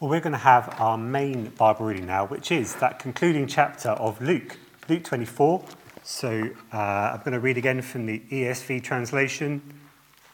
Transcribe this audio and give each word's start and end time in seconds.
Well, 0.00 0.08
we're 0.08 0.20
going 0.20 0.32
to 0.32 0.38
have 0.38 0.80
our 0.80 0.96
main 0.96 1.50
Bible 1.50 1.84
reading 1.84 2.06
now, 2.06 2.24
which 2.24 2.50
is 2.50 2.74
that 2.76 2.98
concluding 2.98 3.46
chapter 3.46 3.90
of 3.90 4.18
Luke, 4.22 4.56
Luke 4.88 5.04
24. 5.04 5.62
So 6.02 6.48
uh, 6.72 6.76
I'm 6.78 7.18
going 7.18 7.32
to 7.32 7.38
read 7.38 7.58
again 7.58 7.82
from 7.82 8.06
the 8.06 8.18
ESV 8.18 8.82
translation. 8.82 9.60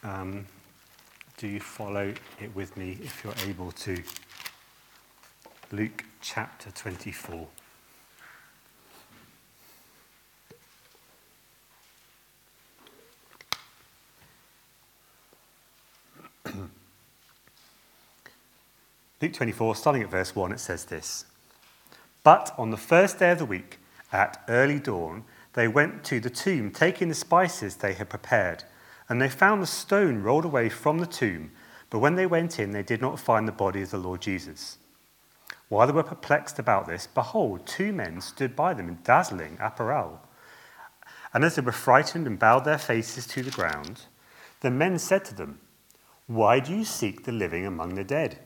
Um, 0.04 0.46
do 1.36 1.48
you 1.48 1.58
follow 1.58 2.14
it 2.40 2.54
with 2.54 2.76
me 2.76 2.98
if 3.02 3.24
you're 3.24 3.34
able 3.44 3.72
to? 3.72 4.00
Luke 5.72 6.04
chapter 6.20 6.70
24. 6.70 7.48
Luke 19.26 19.34
24, 19.34 19.74
starting 19.74 20.02
at 20.02 20.08
verse 20.08 20.36
1, 20.36 20.52
it 20.52 20.60
says 20.60 20.84
this 20.84 21.24
But 22.22 22.54
on 22.56 22.70
the 22.70 22.76
first 22.76 23.18
day 23.18 23.32
of 23.32 23.38
the 23.38 23.44
week, 23.44 23.80
at 24.12 24.40
early 24.48 24.78
dawn, 24.78 25.24
they 25.54 25.66
went 25.66 26.04
to 26.04 26.20
the 26.20 26.30
tomb, 26.30 26.70
taking 26.70 27.08
the 27.08 27.14
spices 27.16 27.74
they 27.74 27.94
had 27.94 28.08
prepared. 28.08 28.62
And 29.08 29.20
they 29.20 29.28
found 29.28 29.60
the 29.60 29.66
stone 29.66 30.22
rolled 30.22 30.44
away 30.44 30.68
from 30.68 30.98
the 30.98 31.08
tomb. 31.08 31.50
But 31.90 31.98
when 31.98 32.14
they 32.14 32.24
went 32.24 32.60
in, 32.60 32.70
they 32.70 32.84
did 32.84 33.00
not 33.00 33.18
find 33.18 33.48
the 33.48 33.52
body 33.52 33.82
of 33.82 33.90
the 33.90 33.98
Lord 33.98 34.20
Jesus. 34.20 34.78
While 35.68 35.88
they 35.88 35.92
were 35.92 36.04
perplexed 36.04 36.60
about 36.60 36.86
this, 36.86 37.08
behold, 37.08 37.66
two 37.66 37.92
men 37.92 38.20
stood 38.20 38.54
by 38.54 38.74
them 38.74 38.88
in 38.88 38.98
dazzling 39.02 39.58
apparel. 39.60 40.20
And 41.34 41.44
as 41.44 41.56
they 41.56 41.62
were 41.62 41.72
frightened 41.72 42.28
and 42.28 42.38
bowed 42.38 42.64
their 42.64 42.78
faces 42.78 43.26
to 43.26 43.42
the 43.42 43.50
ground, 43.50 44.02
the 44.60 44.70
men 44.70 45.00
said 45.00 45.24
to 45.24 45.34
them, 45.34 45.58
Why 46.28 46.60
do 46.60 46.72
you 46.72 46.84
seek 46.84 47.24
the 47.24 47.32
living 47.32 47.66
among 47.66 47.96
the 47.96 48.04
dead? 48.04 48.45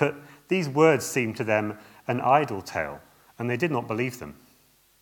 But 0.00 0.16
these 0.48 0.66
words 0.66 1.04
seemed 1.04 1.36
to 1.36 1.44
them 1.44 1.78
an 2.08 2.22
idle 2.22 2.62
tale, 2.62 3.00
and 3.38 3.48
they 3.48 3.58
did 3.58 3.70
not 3.70 3.86
believe 3.86 4.18
them. 4.18 4.34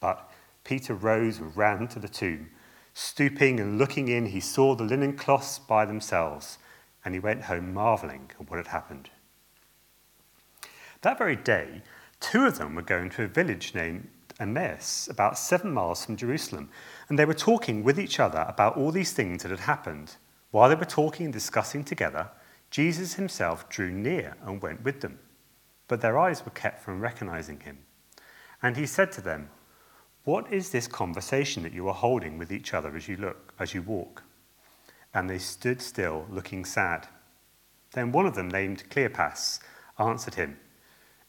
But 0.01 0.29
Peter 0.65 0.93
rose 0.93 1.39
and 1.39 1.57
ran 1.57 1.87
to 1.89 2.01
the 2.01 2.09
tomb. 2.09 2.51
Stooping 2.95 3.61
and 3.61 3.79
looking 3.79 4.09
in, 4.09 4.27
he 4.27 4.41
saw 4.41 4.75
the 4.75 4.83
linen 4.83 5.17
cloths 5.17 5.61
by 5.61 5.85
themselves, 5.85 6.59
and 7.05 7.15
he 7.15 7.21
went 7.21 7.45
home 7.45 7.73
marveling 7.73 8.33
at 8.41 8.51
what 8.51 8.57
had 8.57 8.67
happened. 8.67 9.09
That 11.03 11.17
very 11.17 11.37
day, 11.37 11.83
two 12.19 12.45
of 12.45 12.59
them 12.59 12.75
were 12.75 12.83
going 12.83 13.11
to 13.11 13.23
a 13.23 13.29
village 13.29 13.77
named 13.77 14.09
Emmaus, 14.41 15.07
about 15.09 15.39
seven 15.39 15.71
miles 15.71 16.05
from 16.05 16.17
Jerusalem, 16.17 16.71
and 17.09 17.17
they 17.17 17.25
were 17.25 17.35
talking 17.35 17.85
with 17.85 18.01
each 18.01 18.19
other 18.19 18.45
about 18.49 18.77
all 18.77 18.91
these 18.91 19.13
things 19.13 19.45
that 19.45 19.51
had 19.51 19.61
happened. 19.61 20.17
While 20.51 20.69
they 20.69 20.75
were 20.75 20.85
talking 20.85 21.27
and 21.27 21.33
discussing 21.33 21.85
together, 21.85 22.31
Jesus 22.71 23.15
himself 23.15 23.69
drew 23.69 23.91
near 23.91 24.37
and 24.45 24.63
went 24.63 24.85
with 24.85 25.01
them 25.01 25.19
but 25.89 26.03
their 26.03 26.19
eyes 26.19 26.45
were 26.45 26.53
kept 26.53 26.83
from 26.83 27.01
recognizing 27.01 27.61
him. 27.61 27.79
And 28.63 28.77
he 28.77 28.87
said 28.87 29.11
to 29.13 29.21
them, 29.23 29.49
What 30.25 30.53
is 30.53 30.71
this 30.71 30.87
conversation 30.87 31.63
that 31.63 31.73
you 31.73 31.89
are 31.89 31.95
holding 31.95 32.39
with 32.39 32.53
each 32.53 32.75
other 32.75 32.95
as 32.95 33.09
you 33.09 33.17
look, 33.17 33.55
as 33.59 33.75
you 33.75 33.83
walk? 33.83 34.23
And 35.15 35.29
they 35.29 35.39
stood 35.39 35.81
still, 35.81 36.27
looking 36.31 36.65
sad. 36.65 37.09
Then 37.93 38.13
one 38.13 38.27
of 38.27 38.35
them, 38.35 38.49
named 38.49 38.85
Cleopas, 38.91 39.61
answered 39.99 40.35
him, 40.35 40.59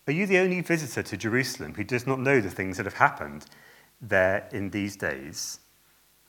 Are 0.05 0.13
you 0.13 0.25
the 0.25 0.39
only 0.39 0.59
visitor 0.59 1.01
to 1.01 1.17
Jerusalem 1.17 1.73
who 1.75 1.85
does 1.85 2.05
not 2.05 2.19
know 2.19 2.41
the 2.41 2.49
things 2.49 2.77
that 2.77 2.85
have 2.85 2.95
happened 2.95 3.45
there 4.01 4.49
in 4.51 4.69
these 4.69 4.97
days? 4.97 5.59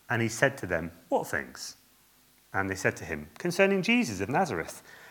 And 0.08 0.22
he 0.22 0.28
said 0.28 0.56
to 0.58 0.66
them, 0.66 0.92
What 1.08 1.26
things? 1.26 1.76
And 2.52 2.70
they 2.70 2.76
said 2.76 2.96
to 2.98 3.04
him, 3.04 3.28
Concerning 3.38 3.82
Jesus 3.82 4.20
of 4.20 4.28
Nazareth, 4.28 4.82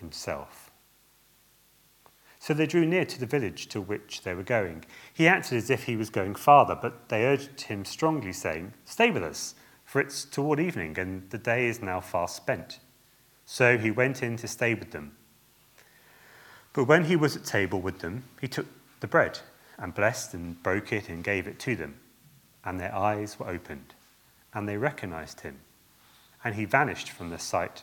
himself. 0.00 0.70
So 2.40 2.54
they 2.54 2.66
drew 2.66 2.86
near 2.86 3.04
to 3.04 3.18
the 3.18 3.26
village 3.26 3.66
to 3.68 3.80
which 3.80 4.22
they 4.22 4.34
were 4.34 4.42
going. 4.42 4.84
He 5.12 5.26
acted 5.26 5.58
as 5.58 5.70
if 5.70 5.84
he 5.84 5.96
was 5.96 6.10
going 6.10 6.34
farther, 6.34 6.78
but 6.80 7.08
they 7.08 7.26
urged 7.26 7.62
him 7.62 7.84
strongly, 7.84 8.32
saying, 8.32 8.74
Stay 8.84 9.10
with 9.10 9.22
us, 9.22 9.54
for 9.84 10.00
it's 10.00 10.24
toward 10.24 10.60
evening, 10.60 10.98
and 10.98 11.28
the 11.30 11.38
day 11.38 11.66
is 11.66 11.82
now 11.82 12.00
far 12.00 12.28
spent. 12.28 12.78
So 13.44 13.76
he 13.78 13.90
went 13.90 14.22
in 14.22 14.36
to 14.36 14.48
stay 14.48 14.74
with 14.74 14.92
them. 14.92 15.16
But 16.72 16.84
when 16.84 17.04
he 17.04 17.16
was 17.16 17.34
at 17.34 17.44
table 17.44 17.80
with 17.80 18.00
them, 18.00 18.24
he 18.40 18.46
took 18.46 18.66
the 19.00 19.08
bread 19.08 19.40
and 19.78 19.94
blessed 19.94 20.34
and 20.34 20.62
broke 20.62 20.92
it 20.92 21.08
and 21.08 21.24
gave 21.24 21.46
it 21.46 21.58
to 21.60 21.74
them. 21.74 21.98
And 22.64 22.78
their 22.78 22.94
eyes 22.94 23.38
were 23.38 23.48
opened, 23.48 23.94
and 24.52 24.68
they 24.68 24.76
recognized 24.76 25.40
him. 25.40 25.60
And 26.44 26.54
he 26.54 26.64
vanished 26.66 27.10
from 27.10 27.30
their 27.30 27.38
sight. 27.38 27.82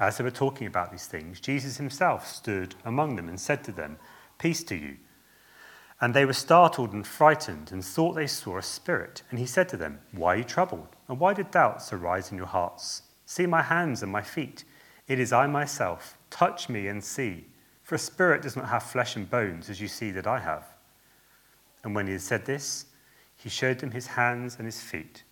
As 0.00 0.16
they 0.16 0.24
were 0.24 0.30
talking 0.30 0.66
about 0.66 0.90
these 0.90 1.06
things, 1.06 1.40
Jesus 1.40 1.76
himself 1.76 2.26
stood 2.26 2.74
among 2.84 3.16
them 3.16 3.28
and 3.28 3.38
said 3.38 3.62
to 3.64 3.72
them, 3.72 3.98
Peace 4.38 4.64
to 4.64 4.74
you. 4.74 4.96
And 6.00 6.12
they 6.12 6.24
were 6.24 6.32
startled 6.32 6.92
and 6.92 7.06
frightened 7.06 7.70
and 7.70 7.84
thought 7.84 8.14
they 8.14 8.26
saw 8.26 8.58
a 8.58 8.62
spirit. 8.62 9.22
And 9.30 9.38
he 9.38 9.46
said 9.46 9.68
to 9.70 9.76
them, 9.76 10.00
Why 10.12 10.34
are 10.34 10.38
you 10.38 10.44
troubled? 10.44 10.88
And 11.08 11.20
why 11.20 11.34
did 11.34 11.50
doubts 11.50 11.92
arise 11.92 12.32
in 12.32 12.36
your 12.36 12.46
hearts? 12.46 13.02
See 13.26 13.46
my 13.46 13.62
hands 13.62 14.02
and 14.02 14.10
my 14.10 14.22
feet. 14.22 14.64
It 15.06 15.20
is 15.20 15.32
I 15.32 15.46
myself. 15.46 16.18
Touch 16.30 16.68
me 16.68 16.88
and 16.88 17.02
see. 17.02 17.46
For 17.82 17.94
a 17.94 17.98
spirit 17.98 18.42
does 18.42 18.56
not 18.56 18.68
have 18.68 18.82
flesh 18.82 19.14
and 19.14 19.30
bones, 19.30 19.70
as 19.70 19.80
you 19.80 19.88
see 19.88 20.10
that 20.10 20.26
I 20.26 20.40
have. 20.40 20.64
And 21.84 21.94
when 21.94 22.06
he 22.06 22.12
had 22.12 22.22
said 22.22 22.46
this, 22.46 22.86
he 23.36 23.48
showed 23.48 23.78
them 23.78 23.90
his 23.90 24.08
hands 24.08 24.56
and 24.56 24.64
his 24.64 24.80
feet. 24.80 25.22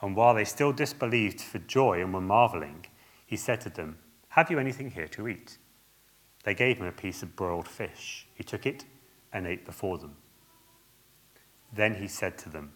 And 0.00 0.14
while 0.14 0.34
they 0.34 0.44
still 0.44 0.72
disbelieved 0.72 1.40
for 1.40 1.58
joy 1.58 2.00
and 2.00 2.14
were 2.14 2.20
marveling, 2.20 2.86
he 3.34 3.38
said 3.38 3.60
to 3.60 3.68
them, 3.68 3.98
Have 4.28 4.48
you 4.48 4.60
anything 4.60 4.92
here 4.92 5.08
to 5.08 5.26
eat? 5.26 5.58
They 6.44 6.54
gave 6.54 6.78
him 6.78 6.86
a 6.86 6.92
piece 6.92 7.20
of 7.20 7.34
broiled 7.34 7.66
fish. 7.66 8.28
He 8.32 8.44
took 8.44 8.64
it 8.64 8.84
and 9.32 9.44
ate 9.44 9.64
before 9.64 9.98
them. 9.98 10.14
Then 11.72 11.94
he 11.94 12.06
said 12.06 12.38
to 12.38 12.48
them, 12.48 12.74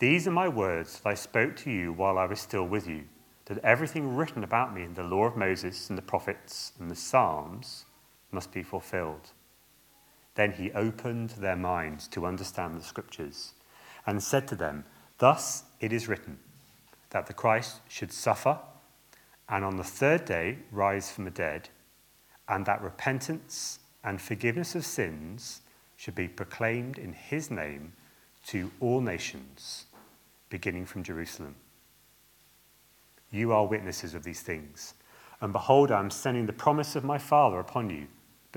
These 0.00 0.26
are 0.26 0.32
my 0.32 0.48
words 0.48 0.98
that 0.98 1.08
I 1.08 1.14
spoke 1.14 1.54
to 1.58 1.70
you 1.70 1.92
while 1.92 2.18
I 2.18 2.26
was 2.26 2.40
still 2.40 2.66
with 2.66 2.88
you, 2.88 3.04
that 3.44 3.58
everything 3.58 4.16
written 4.16 4.42
about 4.42 4.74
me 4.74 4.82
in 4.82 4.94
the 4.94 5.04
law 5.04 5.26
of 5.26 5.36
Moses 5.36 5.88
and 5.88 5.96
the 5.96 6.02
prophets 6.02 6.72
and 6.80 6.90
the 6.90 6.96
Psalms 6.96 7.84
must 8.32 8.52
be 8.52 8.64
fulfilled. 8.64 9.30
Then 10.34 10.50
he 10.50 10.72
opened 10.72 11.30
their 11.38 11.54
minds 11.54 12.08
to 12.08 12.26
understand 12.26 12.74
the 12.74 12.82
scriptures 12.82 13.52
and 14.08 14.20
said 14.20 14.48
to 14.48 14.56
them, 14.56 14.86
Thus 15.18 15.62
it 15.78 15.92
is 15.92 16.08
written 16.08 16.40
that 17.10 17.28
the 17.28 17.32
Christ 17.32 17.78
should 17.86 18.10
suffer 18.10 18.58
and 19.48 19.64
on 19.64 19.76
the 19.76 19.84
third 19.84 20.24
day 20.24 20.58
rise 20.70 21.10
from 21.10 21.24
the 21.24 21.30
dead, 21.30 21.68
and 22.48 22.64
that 22.66 22.82
repentance 22.82 23.78
and 24.04 24.20
forgiveness 24.20 24.74
of 24.74 24.84
sins 24.84 25.62
should 25.96 26.14
be 26.14 26.28
proclaimed 26.28 26.98
in 26.98 27.12
his 27.12 27.50
name 27.50 27.92
to 28.46 28.70
all 28.80 29.00
nations, 29.00 29.86
beginning 30.50 30.86
from 30.86 31.02
Jerusalem. 31.02 31.56
You 33.30 33.52
are 33.52 33.66
witnesses 33.66 34.14
of 34.14 34.22
these 34.22 34.42
things. 34.42 34.94
And 35.40 35.52
behold, 35.52 35.90
I 35.90 35.98
am 35.98 36.10
sending 36.10 36.46
the 36.46 36.52
promise 36.52 36.96
of 36.96 37.04
my 37.04 37.18
Father 37.18 37.58
upon 37.58 37.90
you 37.90 38.06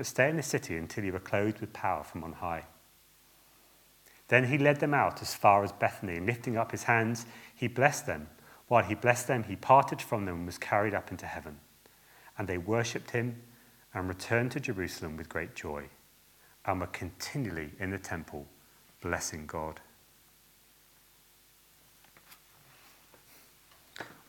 but 0.00 0.06
stay 0.06 0.30
in 0.30 0.36
the 0.38 0.42
city 0.42 0.78
until 0.78 1.04
you 1.04 1.14
are 1.14 1.20
clothed 1.20 1.60
with 1.60 1.74
power 1.74 2.02
from 2.02 2.24
on 2.24 2.32
high. 2.32 2.64
Then 4.28 4.46
he 4.46 4.56
led 4.56 4.80
them 4.80 4.94
out 4.94 5.20
as 5.20 5.34
far 5.34 5.62
as 5.62 5.72
Bethany, 5.72 6.16
and 6.16 6.24
lifting 6.24 6.56
up 6.56 6.70
his 6.70 6.84
hands, 6.84 7.26
he 7.54 7.68
blessed 7.68 8.06
them. 8.06 8.26
While 8.70 8.84
he 8.84 8.94
blessed 8.94 9.26
them, 9.26 9.42
he 9.42 9.56
parted 9.56 10.00
from 10.00 10.26
them 10.26 10.36
and 10.36 10.46
was 10.46 10.56
carried 10.56 10.94
up 10.94 11.10
into 11.10 11.26
heaven. 11.26 11.58
And 12.38 12.46
they 12.46 12.56
worshipped 12.56 13.10
him 13.10 13.42
and 13.92 14.06
returned 14.06 14.52
to 14.52 14.60
Jerusalem 14.60 15.16
with 15.16 15.28
great 15.28 15.56
joy, 15.56 15.86
and 16.64 16.78
were 16.78 16.86
continually 16.86 17.72
in 17.80 17.90
the 17.90 17.98
temple, 17.98 18.46
blessing 19.02 19.44
God. 19.48 19.80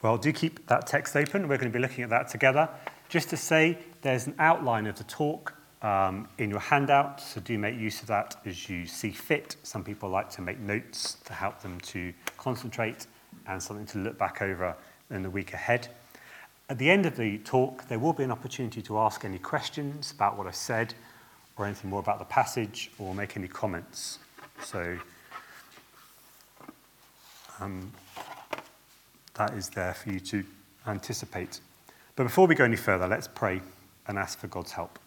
Well, 0.01 0.17
do 0.17 0.33
keep 0.33 0.65
that 0.69 0.87
text 0.87 1.15
open. 1.15 1.43
We're 1.47 1.57
going 1.57 1.71
to 1.71 1.77
be 1.77 1.79
looking 1.79 2.03
at 2.03 2.09
that 2.09 2.27
together. 2.27 2.67
Just 3.09 3.29
to 3.29 3.37
say, 3.37 3.77
there's 4.01 4.25
an 4.25 4.33
outline 4.39 4.87
of 4.87 4.97
the 4.97 5.03
talk 5.03 5.53
um, 5.83 6.27
in 6.39 6.49
your 6.49 6.61
handout, 6.61 7.21
so 7.21 7.41
do 7.41 7.59
make 7.59 7.77
use 7.77 8.01
of 8.01 8.07
that 8.07 8.41
as 8.47 8.67
you 8.67 8.87
see 8.87 9.11
fit. 9.11 9.57
Some 9.61 9.83
people 9.83 10.09
like 10.09 10.31
to 10.31 10.41
make 10.41 10.57
notes 10.57 11.17
to 11.25 11.33
help 11.33 11.61
them 11.61 11.79
to 11.81 12.11
concentrate 12.37 13.05
and 13.47 13.61
something 13.61 13.85
to 13.87 13.97
look 13.97 14.17
back 14.17 14.41
over 14.41 14.75
in 15.09 15.23
the 15.23 15.29
week 15.29 15.53
ahead. 15.53 15.87
At 16.69 16.77
the 16.77 16.89
end 16.89 17.05
of 17.05 17.17
the 17.17 17.37
talk, 17.39 17.87
there 17.87 17.99
will 17.99 18.13
be 18.13 18.23
an 18.23 18.31
opportunity 18.31 18.81
to 18.83 18.97
ask 18.99 19.25
any 19.25 19.39
questions 19.39 20.11
about 20.11 20.37
what 20.37 20.47
I 20.47 20.51
said 20.51 20.93
or 21.57 21.65
anything 21.65 21.89
more 21.89 21.99
about 21.99 22.19
the 22.19 22.25
passage 22.25 22.91
or 22.97 23.13
make 23.13 23.35
any 23.35 23.47
comments. 23.47 24.19
So 24.63 24.97
um, 27.59 27.91
that 29.33 29.53
is 29.53 29.69
there 29.69 29.93
for 29.93 30.11
you 30.11 30.19
to 30.21 30.43
anticipate. 30.87 31.59
But 32.15 32.23
before 32.23 32.47
we 32.47 32.55
go 32.55 32.63
any 32.63 32.75
further, 32.75 33.07
let's 33.07 33.27
pray 33.27 33.61
and 34.07 34.17
ask 34.17 34.39
for 34.39 34.47
God's 34.47 34.71
help. 34.71 34.97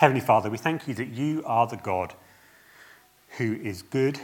Heavenly 0.00 0.22
Father, 0.22 0.48
we 0.48 0.56
thank 0.56 0.88
you 0.88 0.94
that 0.94 1.08
you 1.10 1.42
are 1.44 1.66
the 1.66 1.76
God 1.76 2.14
who 3.36 3.60
is 3.62 3.82
good, 3.82 4.18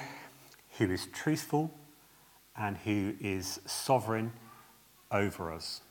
who 0.78 0.90
is 0.90 1.04
truthful, 1.04 1.70
and 2.56 2.78
who 2.78 3.12
is 3.20 3.60
sovereign 3.66 4.32
over 5.12 5.52
us. 5.52 5.82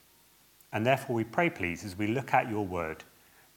And 0.73 0.87
therefore, 0.87 1.15
we 1.15 1.23
pray, 1.23 1.51
please, 1.51 1.85
as 1.85 1.95
we 1.95 2.07
look 2.07 2.33
at 2.33 2.49
your 2.49 2.65
word, 2.65 3.03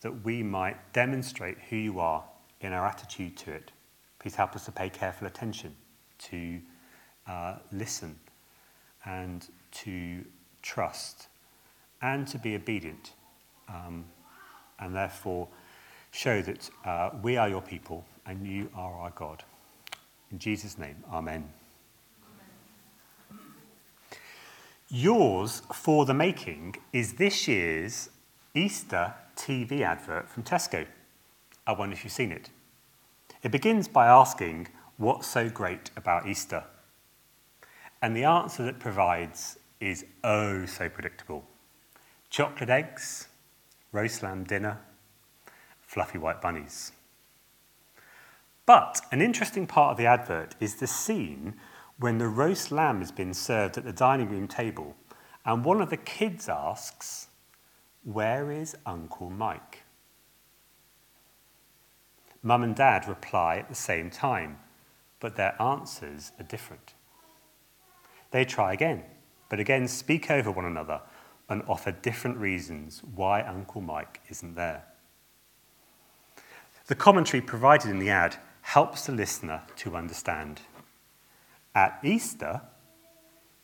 that 0.02 0.22
we 0.22 0.42
might 0.42 0.92
demonstrate 0.92 1.56
who 1.70 1.76
you 1.76 1.98
are 1.98 2.22
in 2.60 2.74
our 2.74 2.84
attitude 2.84 3.34
to 3.38 3.52
it. 3.52 3.72
Please 4.18 4.34
help 4.34 4.54
us 4.54 4.66
to 4.66 4.72
pay 4.72 4.90
careful 4.90 5.26
attention, 5.26 5.74
to 6.18 6.60
uh, 7.26 7.54
listen, 7.72 8.18
and 9.06 9.48
to 9.70 10.22
trust, 10.60 11.28
and 12.02 12.28
to 12.28 12.36
be 12.36 12.54
obedient. 12.54 13.12
Um, 13.66 14.04
and 14.78 14.94
therefore, 14.94 15.48
show 16.10 16.42
that 16.42 16.70
uh, 16.84 17.10
we 17.22 17.36
are 17.36 17.48
your 17.48 17.62
people 17.62 18.04
and 18.26 18.46
you 18.46 18.70
are 18.74 18.92
our 18.92 19.10
God. 19.10 19.44
In 20.30 20.38
Jesus' 20.38 20.78
name, 20.78 20.96
amen. 21.12 21.48
Yours 24.90 25.62
for 25.72 26.06
the 26.06 26.14
making 26.14 26.76
is 26.92 27.14
this 27.14 27.46
year's 27.46 28.10
Easter 28.54 29.14
TV 29.36 29.82
advert 29.82 30.28
from 30.28 30.42
Tesco. 30.42 30.86
I 31.66 31.72
wonder 31.72 31.94
if 31.94 32.04
you've 32.04 32.12
seen 32.12 32.32
it. 32.32 32.50
It 33.42 33.52
begins 33.52 33.86
by 33.86 34.06
asking, 34.06 34.68
What's 34.96 35.28
so 35.28 35.48
great 35.48 35.90
about 35.96 36.26
Easter? 36.26 36.64
And 38.02 38.16
the 38.16 38.24
answer 38.24 38.64
that 38.64 38.80
provides 38.80 39.58
is 39.80 40.04
oh 40.24 40.66
so 40.66 40.88
predictable 40.88 41.44
chocolate 42.30 42.68
eggs, 42.68 43.28
roast 43.92 44.22
lamb 44.22 44.44
dinner, 44.44 44.78
fluffy 45.88 46.18
white 46.18 46.42
bunnies. 46.42 46.92
But 48.66 49.00
an 49.10 49.22
interesting 49.22 49.66
part 49.66 49.92
of 49.92 49.96
the 49.96 50.04
advert 50.04 50.54
is 50.60 50.76
the 50.76 50.86
scene 50.86 51.54
when 51.98 52.18
the 52.18 52.28
roast 52.28 52.70
lamb 52.70 53.00
has 53.00 53.10
been 53.10 53.32
served 53.32 53.78
at 53.78 53.84
the 53.84 53.92
dining 53.92 54.28
room 54.28 54.46
table, 54.46 54.94
and 55.46 55.64
one 55.64 55.80
of 55.80 55.88
the 55.88 55.96
kids 55.96 56.46
asks, 56.46 57.28
Where 58.04 58.52
is 58.52 58.76
Uncle 58.84 59.30
Mike? 59.30 59.84
Mum 62.42 62.62
and 62.62 62.76
dad 62.76 63.08
reply 63.08 63.56
at 63.56 63.70
the 63.70 63.74
same 63.74 64.10
time, 64.10 64.58
but 65.20 65.36
their 65.36 65.60
answers 65.60 66.32
are 66.38 66.44
different. 66.44 66.92
They 68.30 68.44
try 68.44 68.74
again, 68.74 69.04
but 69.48 69.58
again 69.58 69.88
speak 69.88 70.30
over 70.30 70.50
one 70.50 70.66
another 70.66 71.00
and 71.48 71.62
offer 71.66 71.92
different 71.92 72.36
reasons 72.36 73.02
why 73.14 73.40
Uncle 73.40 73.80
Mike 73.80 74.20
isn't 74.28 74.54
there. 74.54 74.84
The 76.88 76.94
commentary 76.94 77.42
provided 77.42 77.90
in 77.90 77.98
the 77.98 78.08
ad 78.08 78.36
helps 78.62 79.06
the 79.06 79.12
listener 79.12 79.62
to 79.76 79.94
understand. 79.94 80.62
At 81.74 81.98
Easter, 82.02 82.62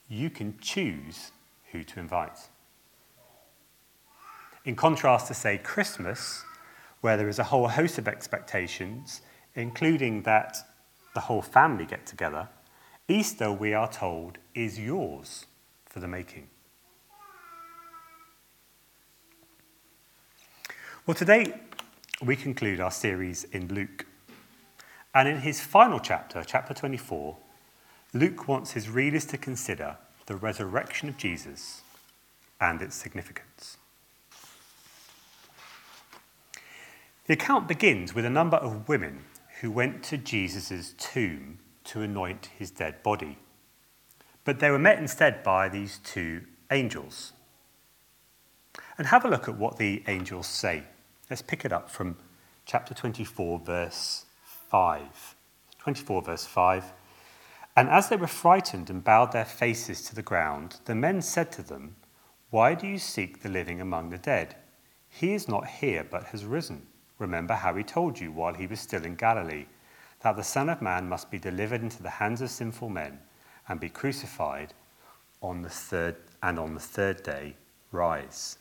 you 0.08 0.28
can 0.28 0.58
choose 0.60 1.32
who 1.72 1.82
to 1.84 2.00
invite. 2.00 2.38
In 4.66 4.76
contrast 4.76 5.28
to, 5.28 5.34
say, 5.34 5.56
Christmas, 5.56 6.44
where 7.00 7.16
there 7.16 7.28
is 7.28 7.38
a 7.38 7.44
whole 7.44 7.68
host 7.68 7.96
of 7.96 8.08
expectations, 8.08 9.22
including 9.54 10.22
that 10.24 10.58
the 11.14 11.20
whole 11.20 11.42
family 11.42 11.86
get 11.86 12.06
together, 12.06 12.48
Easter, 13.08 13.50
we 13.50 13.72
are 13.72 13.90
told, 13.90 14.36
is 14.54 14.78
yours 14.78 15.46
for 15.86 16.00
the 16.00 16.08
making. 16.08 16.48
Well, 21.06 21.14
today 21.14 21.54
we 22.22 22.36
conclude 22.36 22.80
our 22.80 22.90
series 22.90 23.44
in 23.44 23.74
Luke. 23.74 24.06
And 25.14 25.28
in 25.28 25.38
his 25.38 25.60
final 25.60 25.98
chapter, 25.98 26.42
chapter 26.46 26.72
24, 26.72 27.36
Luke 28.12 28.46
wants 28.46 28.72
his 28.72 28.88
readers 28.88 29.24
to 29.26 29.38
consider 29.38 29.96
the 30.26 30.36
resurrection 30.36 31.08
of 31.08 31.16
Jesus 31.16 31.82
and 32.60 32.80
its 32.80 32.94
significance. 32.94 33.76
The 37.26 37.34
account 37.34 37.66
begins 37.66 38.14
with 38.14 38.24
a 38.24 38.30
number 38.30 38.58
of 38.58 38.88
women 38.88 39.24
who 39.60 39.70
went 39.70 40.02
to 40.04 40.16
Jesus' 40.16 40.94
tomb 40.98 41.58
to 41.84 42.02
anoint 42.02 42.50
his 42.56 42.70
dead 42.70 43.02
body. 43.02 43.38
But 44.44 44.60
they 44.60 44.70
were 44.70 44.78
met 44.78 44.98
instead 44.98 45.42
by 45.42 45.68
these 45.68 45.98
two 46.04 46.42
angels. 46.70 47.32
And 48.98 49.08
have 49.08 49.24
a 49.24 49.28
look 49.28 49.48
at 49.48 49.56
what 49.56 49.78
the 49.78 50.02
angels 50.06 50.46
say. 50.46 50.84
Let's 51.30 51.40
pick 51.40 51.64
it 51.64 51.72
up 51.72 51.88
from 51.88 52.16
chapter 52.66 52.92
24, 52.92 53.60
verse 53.60 54.26
5. 54.68 55.34
24, 55.78 56.22
verse 56.22 56.44
5. 56.44 56.92
And 57.74 57.88
as 57.88 58.10
they 58.10 58.16
were 58.16 58.26
frightened 58.26 58.90
and 58.90 59.02
bowed 59.02 59.32
their 59.32 59.46
faces 59.46 60.02
to 60.02 60.14
the 60.14 60.22
ground, 60.22 60.80
the 60.84 60.94
men 60.94 61.22
said 61.22 61.50
to 61.52 61.62
them, 61.62 61.96
Why 62.50 62.74
do 62.74 62.86
you 62.86 62.98
seek 62.98 63.42
the 63.42 63.48
living 63.48 63.80
among 63.80 64.10
the 64.10 64.18
dead? 64.18 64.56
He 65.08 65.32
is 65.32 65.48
not 65.48 65.66
here, 65.66 66.04
but 66.04 66.24
has 66.24 66.44
risen. 66.44 66.86
Remember 67.18 67.54
how 67.54 67.74
he 67.74 67.82
told 67.82 68.20
you 68.20 68.30
while 68.30 68.54
he 68.54 68.66
was 68.66 68.80
still 68.80 69.04
in 69.04 69.14
Galilee 69.14 69.64
that 70.20 70.36
the 70.36 70.44
Son 70.44 70.68
of 70.68 70.82
Man 70.82 71.08
must 71.08 71.30
be 71.30 71.38
delivered 71.38 71.80
into 71.80 72.02
the 72.02 72.10
hands 72.10 72.42
of 72.42 72.50
sinful 72.50 72.90
men 72.90 73.18
and 73.68 73.80
be 73.80 73.88
crucified 73.88 74.74
on 75.40 75.62
the 75.62 75.70
third 75.70 76.16
and 76.42 76.58
on 76.58 76.74
the 76.74 76.80
third 76.80 77.22
day 77.22 77.56
rise. 77.92 78.58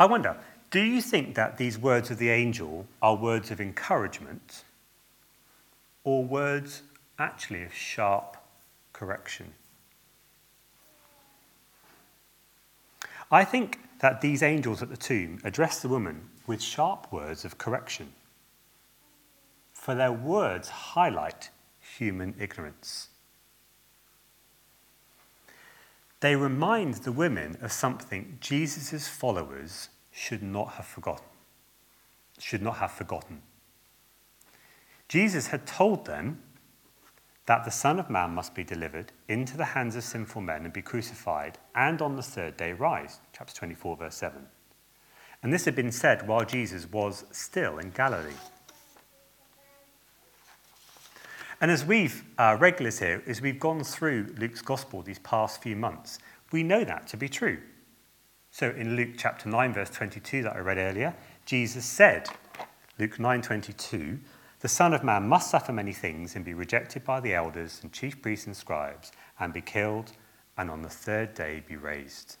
I 0.00 0.06
wonder, 0.06 0.34
do 0.70 0.80
you 0.80 1.02
think 1.02 1.34
that 1.34 1.58
these 1.58 1.76
words 1.76 2.10
of 2.10 2.16
the 2.16 2.30
angel 2.30 2.86
are 3.02 3.14
words 3.14 3.50
of 3.50 3.60
encouragement 3.60 4.64
or 6.04 6.24
words 6.24 6.80
actually 7.18 7.64
of 7.64 7.74
sharp 7.74 8.38
correction? 8.94 9.52
I 13.30 13.44
think 13.44 13.78
that 13.98 14.22
these 14.22 14.42
angels 14.42 14.80
at 14.80 14.88
the 14.88 14.96
tomb 14.96 15.38
address 15.44 15.82
the 15.82 15.88
woman 15.88 16.30
with 16.46 16.62
sharp 16.62 17.12
words 17.12 17.44
of 17.44 17.58
correction, 17.58 18.10
for 19.74 19.94
their 19.94 20.12
words 20.12 20.70
highlight 20.70 21.50
human 21.78 22.34
ignorance. 22.40 23.08
They 26.20 26.36
remind 26.36 26.94
the 26.94 27.12
women 27.12 27.56
of 27.62 27.72
something 27.72 28.38
Jesus' 28.40 29.08
followers 29.08 29.88
should 30.12 30.42
not 30.42 30.72
have 30.72 30.86
forgotten. 30.86 31.26
Should 32.38 32.62
not 32.62 32.76
have 32.76 32.92
forgotten. 32.92 33.42
Jesus 35.08 35.48
had 35.48 35.66
told 35.66 36.04
them 36.04 36.42
that 37.46 37.64
the 37.64 37.70
Son 37.70 37.98
of 37.98 38.10
Man 38.10 38.30
must 38.30 38.54
be 38.54 38.62
delivered 38.62 39.12
into 39.28 39.56
the 39.56 39.64
hands 39.64 39.96
of 39.96 40.04
sinful 40.04 40.42
men 40.42 40.64
and 40.64 40.72
be 40.72 40.82
crucified, 40.82 41.58
and 41.74 42.00
on 42.00 42.16
the 42.16 42.22
third 42.22 42.56
day 42.56 42.72
rise. 42.72 43.20
Chapter 43.32 43.54
24, 43.54 43.96
verse 43.96 44.14
7. 44.14 44.46
And 45.42 45.52
this 45.52 45.64
had 45.64 45.74
been 45.74 45.90
said 45.90 46.28
while 46.28 46.44
Jesus 46.44 46.86
was 46.92 47.24
still 47.32 47.78
in 47.78 47.90
Galilee. 47.90 48.34
And 51.60 51.70
as 51.70 51.84
we've, 51.84 52.24
uh, 52.38 52.56
regulars 52.58 52.98
here, 52.98 53.22
as 53.26 53.42
we've 53.42 53.60
gone 53.60 53.84
through 53.84 54.34
Luke's 54.38 54.62
gospel 54.62 55.02
these 55.02 55.18
past 55.18 55.62
few 55.62 55.76
months, 55.76 56.18
we 56.52 56.62
know 56.62 56.84
that 56.84 57.06
to 57.08 57.16
be 57.16 57.28
true. 57.28 57.58
So 58.50 58.70
in 58.70 58.96
Luke 58.96 59.10
chapter 59.16 59.48
9, 59.48 59.74
verse 59.74 59.90
22 59.90 60.42
that 60.44 60.56
I 60.56 60.60
read 60.60 60.78
earlier, 60.78 61.14
Jesus 61.44 61.84
said, 61.84 62.28
Luke 62.98 63.18
9:22, 63.18 64.18
the 64.60 64.68
Son 64.68 64.92
of 64.92 65.04
Man 65.04 65.28
must 65.28 65.50
suffer 65.50 65.72
many 65.72 65.92
things 65.92 66.36
and 66.36 66.44
be 66.44 66.52
rejected 66.52 67.04
by 67.04 67.20
the 67.20 67.34
elders 67.34 67.80
and 67.82 67.92
chief 67.92 68.20
priests 68.20 68.46
and 68.46 68.56
scribes, 68.56 69.12
and 69.38 69.52
be 69.52 69.62
killed, 69.62 70.12
and 70.58 70.70
on 70.70 70.82
the 70.82 70.88
third 70.90 71.32
day 71.32 71.62
be 71.66 71.76
raised. 71.76 72.36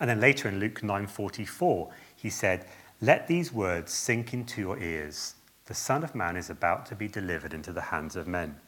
And 0.00 0.08
then 0.08 0.20
later 0.20 0.48
in 0.48 0.58
Luke 0.58 0.82
9:44, 0.82 1.92
he 2.16 2.30
said, 2.30 2.66
"Let 3.00 3.26
these 3.26 3.52
words 3.52 3.92
sink 3.92 4.32
into 4.32 4.60
your 4.60 4.78
ears. 4.78 5.34
The 5.66 5.74
Son 5.74 6.04
of 6.04 6.14
Man 6.14 6.36
is 6.36 6.50
about 6.50 6.86
to 6.86 6.94
be 6.94 7.08
delivered 7.08 7.54
into 7.54 7.72
the 7.72 7.80
hands 7.82 8.16
of 8.16 8.26
men." 8.26 8.60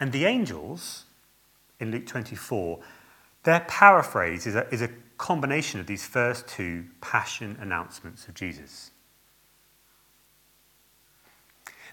And 0.00 0.12
the 0.12 0.26
angels 0.26 1.04
in 1.80 1.90
Luke 1.90 2.06
24, 2.06 2.80
their 3.42 3.60
paraphrase 3.60 4.46
is 4.46 4.54
a, 4.54 4.72
is 4.72 4.82
a 4.82 4.90
combination 5.16 5.80
of 5.80 5.86
these 5.86 6.06
first 6.06 6.46
two 6.46 6.86
passion 7.00 7.56
announcements 7.60 8.28
of 8.28 8.34
Jesus. 8.34 8.90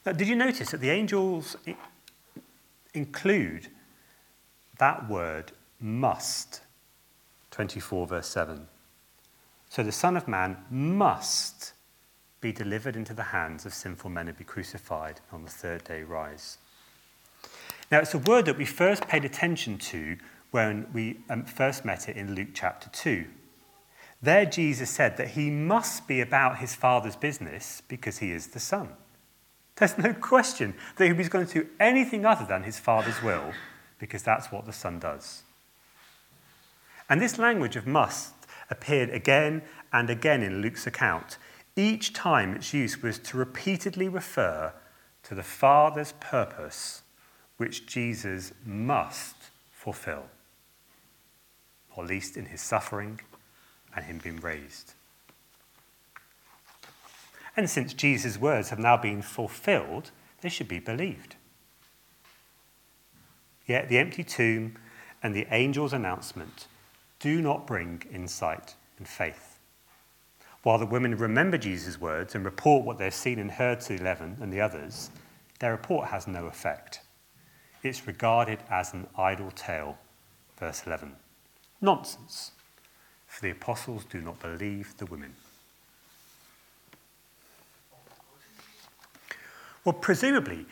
Now, 0.05 0.11
did 0.11 0.27
you 0.27 0.35
notice 0.35 0.71
that 0.71 0.81
the 0.81 0.91
angels 0.91 1.57
include 2.93 3.69
that 4.77 5.09
word 5.09 5.51
must? 5.79 6.61
24, 7.51 8.07
verse 8.07 8.27
7. 8.27 8.67
So 9.75 9.83
the 9.83 9.91
Son 9.91 10.15
of 10.15 10.25
Man 10.25 10.55
must 10.71 11.73
be 12.39 12.53
delivered 12.53 12.95
into 12.95 13.13
the 13.13 13.23
hands 13.23 13.65
of 13.65 13.73
sinful 13.73 14.09
men 14.09 14.29
and 14.29 14.37
be 14.37 14.45
crucified 14.45 15.19
and 15.29 15.39
on 15.39 15.43
the 15.43 15.51
third 15.51 15.83
day 15.83 16.01
rise. 16.01 16.59
Now, 17.91 17.99
it's 17.99 18.13
a 18.13 18.19
word 18.19 18.45
that 18.45 18.57
we 18.57 18.63
first 18.63 19.05
paid 19.05 19.25
attention 19.25 19.77
to 19.79 20.15
when 20.51 20.87
we 20.93 21.19
um, 21.29 21.43
first 21.43 21.83
met 21.83 22.07
it 22.07 22.15
in 22.15 22.35
Luke 22.35 22.51
chapter 22.53 22.87
2. 22.87 23.25
There, 24.21 24.45
Jesus 24.45 24.89
said 24.89 25.17
that 25.17 25.31
he 25.31 25.49
must 25.49 26.07
be 26.07 26.21
about 26.21 26.59
his 26.59 26.73
Father's 26.73 27.17
business 27.17 27.81
because 27.89 28.19
he 28.19 28.31
is 28.31 28.47
the 28.47 28.61
Son. 28.61 28.87
There's 29.75 29.97
no 29.97 30.13
question 30.13 30.75
that 30.95 31.05
he 31.05 31.11
was 31.11 31.27
going 31.27 31.47
to 31.47 31.63
do 31.63 31.67
anything 31.81 32.25
other 32.25 32.45
than 32.45 32.63
his 32.63 32.79
Father's 32.79 33.21
will 33.21 33.51
because 33.99 34.23
that's 34.23 34.53
what 34.53 34.65
the 34.65 34.71
Son 34.71 34.99
does. 34.99 35.43
And 37.09 37.21
this 37.21 37.37
language 37.37 37.75
of 37.75 37.85
must 37.85 38.34
appeared 38.69 39.09
again 39.09 39.61
and 39.91 40.09
again 40.09 40.41
in 40.43 40.61
Luke's 40.61 40.87
account. 40.87 41.37
Each 41.75 42.13
time 42.13 42.55
its 42.55 42.73
use 42.73 43.01
was 43.01 43.19
to 43.19 43.37
repeatedly 43.37 44.07
refer 44.07 44.73
to 45.23 45.35
the 45.35 45.43
Father's 45.43 46.13
purpose 46.19 47.01
which 47.57 47.85
Jesus 47.85 48.53
must 48.65 49.35
fulfill, 49.71 50.25
or 51.95 52.05
least 52.05 52.37
in 52.37 52.45
his 52.45 52.61
suffering 52.61 53.19
and 53.95 54.05
him 54.05 54.19
being 54.23 54.37
raised. 54.37 54.93
And 57.57 57.69
since 57.69 57.93
Jesus' 57.93 58.37
words 58.37 58.69
have 58.69 58.79
now 58.79 58.97
been 58.97 59.21
fulfilled, 59.21 60.11
they 60.41 60.49
should 60.49 60.67
be 60.67 60.79
believed. 60.79 61.35
Yet 63.65 63.89
the 63.89 63.97
empty 63.97 64.23
tomb 64.23 64.75
and 65.23 65.33
the 65.33 65.47
angel's 65.47 65.93
announcement 65.93 66.67
do 67.25 67.41
not 67.41 67.65
bring 67.65 68.03
insight 68.13 68.75
and 68.99 69.07
faith. 69.07 69.57
While 70.61 70.77
the 70.77 70.85
women 70.85 71.17
remember 71.17 71.57
Jesus' 71.57 71.99
words 71.99 72.35
and 72.35 72.45
report 72.45 72.85
what 72.85 72.99
they've 72.99 73.11
seen 73.11 73.39
and 73.39 73.49
heard 73.49 73.81
to 73.81 73.95
eleven 73.95 74.37
and 74.39 74.53
the 74.53 74.61
others, 74.61 75.09
their 75.57 75.71
report 75.71 76.09
has 76.09 76.27
no 76.27 76.45
effect. 76.45 76.99
It's 77.81 78.05
regarded 78.05 78.59
as 78.69 78.93
an 78.93 79.07
idle 79.17 79.49
tale. 79.49 79.97
Verse 80.59 80.83
11. 80.85 81.13
Nonsense, 81.81 82.51
for 83.25 83.41
the 83.41 83.49
apostles 83.49 84.05
do 84.05 84.21
not 84.21 84.39
believe 84.39 84.95
the 84.97 85.07
women. 85.07 85.33
Well, 89.83 89.93
presumably, 89.93 90.67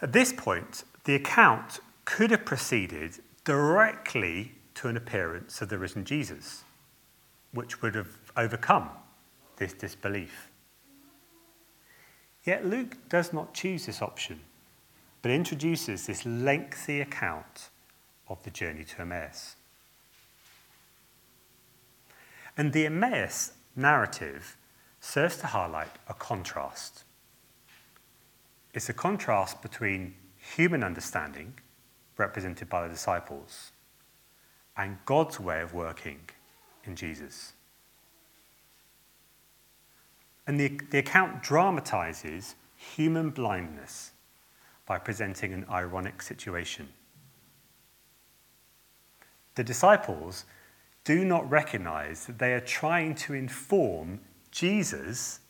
at 0.00 0.12
this 0.12 0.32
point, 0.32 0.84
the 1.02 1.16
account 1.16 1.80
could 2.04 2.30
have 2.30 2.44
proceeded 2.44 3.18
directly 3.42 4.52
to 4.74 4.88
an 4.88 4.96
appearance 4.96 5.60
of 5.62 5.68
the 5.68 5.78
risen 5.78 6.04
Jesus, 6.04 6.64
which 7.52 7.82
would 7.82 7.94
have 7.94 8.18
overcome 8.36 8.90
this 9.56 9.72
disbelief. 9.72 10.50
Yet 12.44 12.66
Luke 12.66 12.96
does 13.08 13.32
not 13.32 13.54
choose 13.54 13.86
this 13.86 14.02
option 14.02 14.40
but 15.24 15.30
introduces 15.30 16.06
this 16.06 16.26
lengthy 16.26 17.00
account 17.00 17.70
of 18.28 18.42
the 18.42 18.50
journey 18.50 18.84
to 18.84 19.00
Emmaus. 19.00 19.56
And 22.58 22.74
the 22.74 22.84
Emmaus 22.84 23.52
narrative 23.74 24.58
serves 25.00 25.38
to 25.38 25.46
highlight 25.46 25.92
a 26.10 26.12
contrast. 26.12 27.04
It's 28.74 28.90
a 28.90 28.92
contrast 28.92 29.62
between 29.62 30.14
human 30.36 30.84
understanding, 30.84 31.54
represented 32.18 32.68
by 32.68 32.82
the 32.82 32.92
disciples, 32.92 33.72
and 34.76 34.98
God's 35.04 35.38
way 35.38 35.60
of 35.60 35.72
working 35.72 36.20
in 36.84 36.96
Jesus. 36.96 37.52
And 40.46 40.60
the, 40.60 40.80
the 40.90 40.98
account 40.98 41.42
dramatizes 41.42 42.54
human 42.76 43.30
blindness 43.30 44.12
by 44.86 44.98
presenting 44.98 45.52
an 45.52 45.64
ironic 45.70 46.20
situation. 46.20 46.88
The 49.54 49.64
disciples 49.64 50.44
do 51.04 51.24
not 51.24 51.48
recognize 51.48 52.26
that 52.26 52.38
they 52.38 52.52
are 52.52 52.60
trying 52.60 53.14
to 53.14 53.34
inform 53.34 54.20
Jesus 54.50 55.40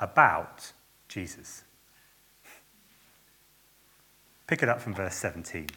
about 0.00 0.72
Jesus. 1.08 1.64
Pick 4.46 4.62
it 4.62 4.68
up 4.68 4.80
from 4.80 4.94
verse 4.94 5.14
17. 5.16 5.68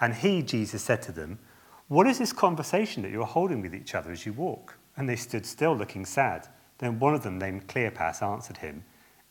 And 0.00 0.14
he, 0.14 0.42
Jesus, 0.42 0.82
said 0.82 1.02
to 1.02 1.12
them, 1.12 1.38
What 1.88 2.06
is 2.06 2.18
this 2.18 2.32
conversation 2.32 3.02
that 3.02 3.12
you 3.12 3.22
are 3.22 3.26
holding 3.26 3.60
with 3.60 3.74
each 3.74 3.94
other 3.94 4.10
as 4.10 4.26
you 4.26 4.32
walk? 4.32 4.76
And 4.96 5.08
they 5.08 5.16
stood 5.16 5.46
still, 5.46 5.76
looking 5.76 6.04
sad. 6.04 6.48
Then 6.78 6.98
one 6.98 7.14
of 7.14 7.22
them, 7.22 7.38
named 7.38 7.68
Cleopas, 7.68 8.22
answered 8.22 8.58
him, 8.58 8.84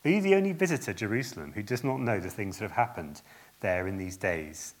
are 0.04 0.10
you 0.10 0.20
the 0.20 0.36
only 0.36 0.52
visitor 0.52 0.92
to 0.92 0.94
Jerusalem 0.94 1.52
who 1.52 1.64
does 1.64 1.82
not 1.82 1.98
know 1.98 2.20
the 2.20 2.30
things 2.30 2.58
that 2.58 2.64
have 2.64 2.76
happened 2.76 3.22
there 3.58 3.88
in 3.88 3.96
these 3.96 4.16
days? 4.16 4.74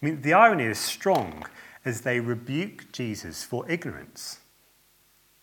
I 0.00 0.06
mean, 0.06 0.22
the 0.22 0.32
irony 0.32 0.64
is 0.64 0.78
strong 0.78 1.44
as 1.84 2.00
they 2.00 2.20
rebuke 2.20 2.90
Jesus 2.92 3.44
for 3.44 3.70
ignorance 3.70 4.38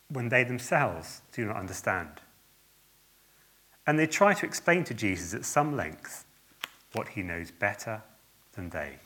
when 0.09 0.29
they 0.29 0.43
themselves 0.43 1.21
do 1.31 1.45
not 1.45 1.55
understand. 1.55 2.09
And 3.85 4.00
they 4.00 4.07
try 4.07 4.33
to 4.33 4.45
explain 4.45 4.83
to 4.85 4.95
Jesus 4.95 5.35
at 5.35 5.45
some 5.45 5.77
length 5.77 6.25
what 6.93 7.09
he 7.09 7.21
knows 7.21 7.51
better 7.51 8.01
than 8.53 8.71
they. 8.71 8.97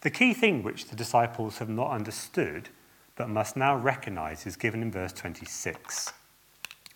The 0.00 0.10
key 0.10 0.32
thing 0.32 0.62
which 0.62 0.86
the 0.86 0.96
disciples 0.96 1.58
have 1.58 1.68
not 1.68 1.90
understood 1.90 2.68
but 3.16 3.28
must 3.28 3.56
now 3.56 3.76
recognize 3.76 4.46
is 4.46 4.56
given 4.56 4.80
in 4.80 4.92
verse 4.92 5.12
26. 5.12 6.12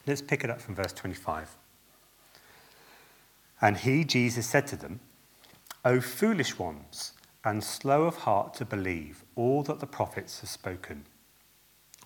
Let's 0.07 0.23
pick 0.23 0.45
it 0.45 0.51
up 0.51 0.61
from 0.61 0.77
verse 0.77 0.93
25. 0.93 1.57
And 3.61 3.77
he, 3.77 4.05
Jesus, 4.05 4.47
said 4.47 4.67
to 4.69 4.77
them, 4.77 5.01
O 5.85 6.01
foolish 6.01 6.59
ones, 6.59 7.13
and 7.45 7.63
slow 7.63 8.05
of 8.05 8.19
heart 8.19 8.55
to 8.55 8.65
believe 8.65 9.25
all 9.35 9.65
that 9.65 9.81
the 9.81 9.87
prophets 9.87 10.41
have 10.41 10.51
spoken. 10.51 11.05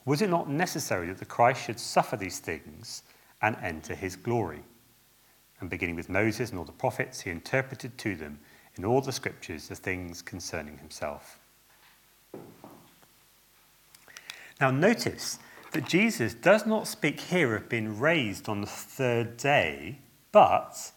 Was 0.06 0.22
it 0.22 0.30
not 0.30 0.48
necessary 0.48 1.08
that 1.08 1.18
the 1.18 1.26
Christ 1.26 1.64
should 1.64 1.80
suffer 1.80 2.16
these 2.16 2.38
things 2.38 3.02
and 3.42 3.56
enter 3.62 3.94
his 3.94 4.16
glory? 4.16 4.62
And 5.60 5.68
beginning 5.68 5.96
with 5.96 6.08
Moses 6.08 6.50
and 6.50 6.58
all 6.58 6.64
the 6.64 6.72
prophets, 6.72 7.20
he 7.20 7.30
interpreted 7.30 7.98
to 7.98 8.16
them 8.16 8.38
in 8.76 8.84
all 8.84 9.00
the 9.00 9.12
scriptures 9.12 9.68
the 9.68 9.74
things 9.74 10.22
concerning 10.22 10.78
himself. 10.78 11.38
Now, 14.60 14.70
notice 14.70 15.38
that 15.72 15.86
Jesus 15.86 16.34
does 16.34 16.66
not 16.66 16.86
speak 16.86 17.20
here 17.20 17.54
of 17.54 17.68
being 17.68 17.98
raised 17.98 18.48
on 18.48 18.62
the 18.62 18.66
third 18.66 19.36
day, 19.36 19.98
but 20.32 20.92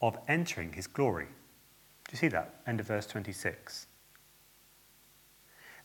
of 0.00 0.18
entering 0.28 0.72
his 0.72 0.86
glory. 0.86 1.26
Do 1.26 2.12
you 2.12 2.18
see 2.18 2.28
that? 2.28 2.60
End 2.66 2.80
of 2.80 2.86
verse 2.86 3.06
26. 3.06 3.86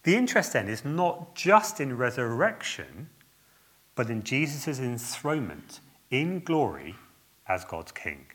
The 0.03 0.15
interest 0.15 0.53
then 0.53 0.69
is 0.69 0.85
not 0.85 1.35
just 1.35 1.81
in 1.81 1.97
resurrection, 1.97 3.09
but 3.95 4.09
in 4.09 4.23
Jesus' 4.23 4.79
enthronement 4.79 5.81
in 6.09 6.39
glory 6.39 6.95
as 7.47 7.65
God's 7.65 7.91
King. 7.91 8.25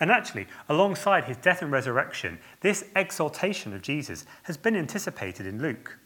And 0.00 0.10
actually, 0.10 0.46
alongside 0.68 1.24
his 1.24 1.36
death 1.36 1.62
and 1.62 1.70
resurrection, 1.70 2.38
this 2.60 2.84
exaltation 2.96 3.72
of 3.72 3.82
Jesus 3.82 4.26
has 4.44 4.56
been 4.56 4.76
anticipated 4.76 5.46
in 5.46 5.62
Luke. 5.62 5.98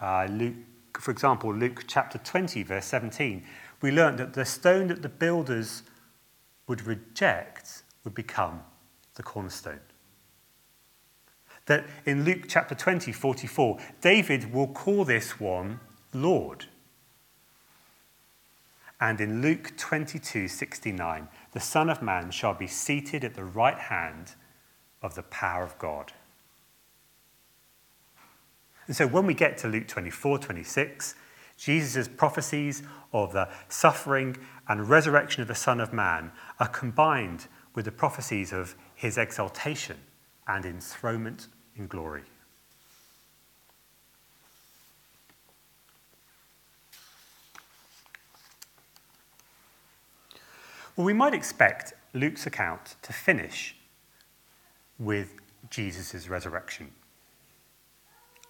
Uh, 0.00 0.26
Luke, 0.30 0.54
for 0.98 1.10
example, 1.10 1.52
Luke 1.52 1.84
chapter 1.86 2.18
20, 2.18 2.62
verse 2.62 2.86
17, 2.86 3.44
we 3.80 3.90
learned 3.90 4.18
that 4.18 4.34
the 4.34 4.44
stone 4.44 4.88
that 4.88 5.02
the 5.02 5.08
builders 5.08 5.82
would 6.66 6.86
reject 6.86 7.82
would 8.04 8.14
become 8.14 8.60
the 9.14 9.22
cornerstone. 9.22 9.80
That 11.66 11.84
in 12.06 12.24
Luke 12.24 12.44
chapter 12.48 12.74
20, 12.74 13.12
44, 13.12 13.78
David 14.00 14.52
will 14.52 14.68
call 14.68 15.04
this 15.04 15.38
one 15.38 15.80
Lord. 16.14 16.66
And 19.00 19.20
in 19.20 19.42
Luke 19.42 19.74
22, 19.76 20.48
69, 20.48 21.28
the 21.52 21.60
Son 21.60 21.88
of 21.88 22.02
Man 22.02 22.30
shall 22.30 22.54
be 22.54 22.66
seated 22.66 23.24
at 23.24 23.34
the 23.34 23.44
right 23.44 23.78
hand 23.78 24.34
of 25.02 25.14
the 25.14 25.22
power 25.22 25.62
of 25.62 25.78
God. 25.78 26.12
And 28.86 28.96
so 28.96 29.06
when 29.06 29.26
we 29.26 29.34
get 29.34 29.58
to 29.58 29.68
Luke 29.68 29.86
24, 29.86 30.38
26, 30.38 31.14
Jesus' 31.56 32.08
prophecies 32.08 32.82
of 33.12 33.32
the 33.32 33.48
suffering 33.68 34.36
and 34.66 34.88
resurrection 34.88 35.42
of 35.42 35.48
the 35.48 35.54
Son 35.54 35.80
of 35.80 35.92
Man 35.92 36.32
are 36.58 36.68
combined 36.68 37.46
with 37.74 37.84
the 37.84 37.92
prophecies 37.92 38.52
of 38.52 38.74
his 38.94 39.18
exaltation 39.18 39.98
and 40.46 40.64
enthronement 40.64 41.48
in 41.76 41.86
glory. 41.86 42.24
Well, 50.98 51.04
we 51.04 51.12
might 51.12 51.32
expect 51.32 51.92
Luke's 52.12 52.44
account 52.44 52.96
to 53.02 53.12
finish 53.12 53.76
with 54.98 55.34
Jesus' 55.70 56.28
resurrection. 56.28 56.90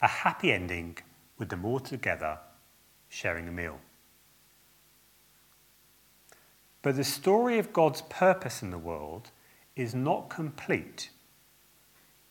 A 0.00 0.09
happy 0.09 0.50
ending 0.50 0.97
with 1.37 1.50
them 1.50 1.67
all 1.67 1.78
together 1.78 2.38
sharing 3.11 3.49
a 3.49 3.52
meal. 3.52 3.78
But 6.81 6.97
the 6.97 7.05
story 7.05 7.59
of 7.59 7.75
God's 7.75 8.00
purpose 8.09 8.62
in 8.62 8.71
the 8.71 8.78
world 8.78 9.31
is 9.76 9.95
not 9.95 10.31
complete 10.31 11.11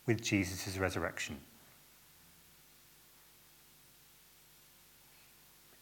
with 0.08 0.24
Jesus' 0.24 0.80
resurrection. 0.80 1.38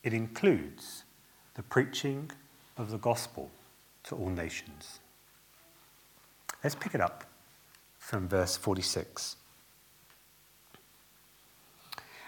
It 0.04 0.14
includes 0.14 1.06
the 1.54 1.64
preaching 1.64 2.32
of 2.76 2.92
the 2.92 2.98
gospel 2.98 3.50
to 4.06 4.16
all 4.16 4.30
nations. 4.30 5.00
Let's 6.64 6.76
pick 6.76 6.96
it 6.96 7.02
up 7.02 7.26
from 7.98 8.28
verse 8.28 8.58
46. 8.58 9.36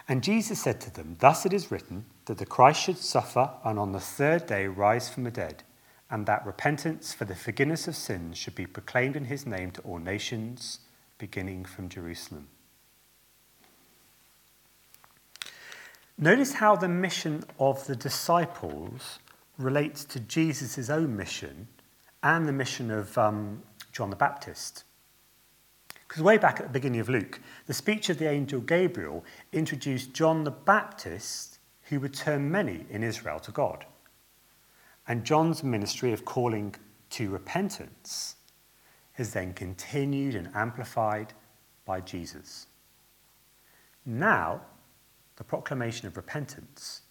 And 0.07 0.23
Jesus 0.23 0.61
said 0.61 0.79
to 0.81 0.93
them, 0.93 1.17
Thus 1.19 1.45
it 1.45 1.53
is 1.53 1.71
written 1.71 2.05
that 2.25 2.37
the 2.37 2.45
Christ 2.45 2.81
should 2.81 2.97
suffer 2.97 3.51
and 3.63 3.77
on 3.77 3.91
the 3.91 3.99
third 3.99 4.47
day 4.47 4.67
rise 4.67 5.09
from 5.09 5.23
the 5.23 5.31
dead, 5.31 5.63
and 6.09 6.25
that 6.25 6.45
repentance 6.45 7.13
for 7.13 7.25
the 7.25 7.35
forgiveness 7.35 7.87
of 7.87 7.95
sins 7.95 8.37
should 8.37 8.55
be 8.55 8.65
proclaimed 8.65 9.15
in 9.15 9.25
his 9.25 9.45
name 9.45 9.71
to 9.71 9.81
all 9.81 9.99
nations, 9.99 10.79
beginning 11.17 11.65
from 11.65 11.89
Jerusalem. 11.89 12.47
Notice 16.17 16.53
how 16.53 16.75
the 16.75 16.87
mission 16.87 17.43
of 17.59 17.85
the 17.85 17.95
disciples 17.95 19.19
relates 19.57 20.05
to 20.05 20.19
Jesus' 20.19 20.89
own 20.89 21.15
mission 21.15 21.67
and 22.23 22.47
the 22.47 22.53
mission 22.53 22.91
of 22.91 23.17
um, 23.17 23.63
John 23.91 24.09
the 24.09 24.15
Baptist. 24.15 24.83
Because 26.07 26.23
way 26.23 26.37
back 26.37 26.59
at 26.59 26.67
the 26.67 26.73
beginning 26.73 26.99
of 26.99 27.09
Luke, 27.09 27.41
the 27.65 27.73
speech 27.73 28.09
of 28.09 28.17
the 28.17 28.29
angel 28.29 28.61
Gabriel 28.61 29.25
introduced 29.51 30.13
John 30.13 30.43
the 30.43 30.51
Baptist, 30.51 31.59
who 31.83 31.99
would 31.99 32.13
turn 32.13 32.49
many 32.49 32.85
in 32.89 33.03
Israel 33.03 33.39
to 33.41 33.51
God. 33.51 33.85
And 35.07 35.23
John's 35.23 35.63
ministry 35.63 36.13
of 36.13 36.25
calling 36.25 36.75
to 37.11 37.29
repentance 37.29 38.35
is 39.17 39.33
then 39.33 39.53
continued 39.53 40.35
and 40.35 40.49
amplified 40.53 41.33
by 41.85 42.01
Jesus. 42.01 42.67
Now, 44.05 44.61
the 45.37 45.43
proclamation 45.43 46.07
of 46.07 46.17
repentance 46.17 47.01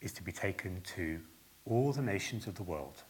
is 0.00 0.12
to 0.12 0.22
be 0.22 0.32
taken 0.32 0.80
to 0.96 1.20
all 1.66 1.92
the 1.92 2.02
nations 2.02 2.46
of 2.46 2.54
the 2.54 2.62
world. 2.62 3.02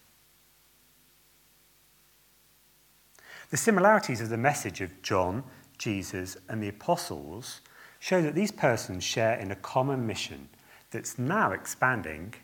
The 3.51 3.57
similarities 3.57 4.21
of 4.21 4.29
the 4.29 4.37
message 4.37 4.81
of 4.81 5.03
John, 5.03 5.45
Jesus, 5.79 6.37
and 6.49 6.62
the 6.62 6.69
apostles 6.69 7.61
show 8.01 8.21
that 8.23 8.35
these 8.35 8.51
persons 8.51 9.05
share 9.05 9.38
in 9.38 9.51
a 9.51 9.57
common 9.57 10.07
mission 10.07 10.49
that's 10.90 11.19
now 11.19 11.53
expanding 11.53 12.35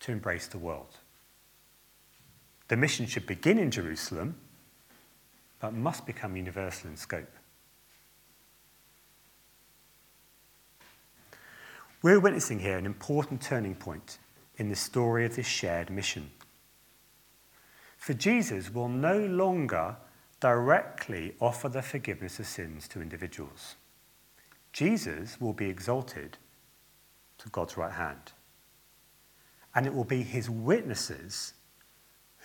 to 0.00 0.12
embrace 0.12 0.46
the 0.46 0.58
world. 0.58 0.96
The 2.68 2.76
mission 2.76 3.06
should 3.06 3.26
begin 3.26 3.58
in 3.58 3.70
Jerusalem, 3.70 4.36
but 5.60 5.74
must 5.74 6.06
become 6.06 6.36
universal 6.36 6.90
in 6.90 6.96
scope. 6.96 7.30
We're 12.02 12.18
witnessing 12.18 12.58
here 12.58 12.78
an 12.78 12.86
important 12.86 13.40
turning 13.40 13.76
point 13.76 14.18
in 14.56 14.68
the 14.68 14.76
story 14.76 15.24
of 15.24 15.36
this 15.36 15.46
shared 15.46 15.90
mission. 15.90 16.30
For 17.96 18.14
Jesus 18.14 18.72
will 18.72 18.88
no 18.88 19.18
longer 19.18 19.96
directly 20.40 21.34
offer 21.40 21.68
the 21.68 21.82
forgiveness 21.82 22.40
of 22.40 22.46
sins 22.46 22.88
to 22.88 23.00
individuals. 23.00 23.76
Jesus 24.72 25.40
will 25.40 25.52
be 25.52 25.68
exalted 25.68 26.36
to 27.38 27.48
God's 27.50 27.76
right 27.76 27.92
hand. 27.92 28.32
And 29.74 29.86
it 29.86 29.94
will 29.94 30.04
be 30.04 30.22
his 30.22 30.50
witnesses 30.50 31.54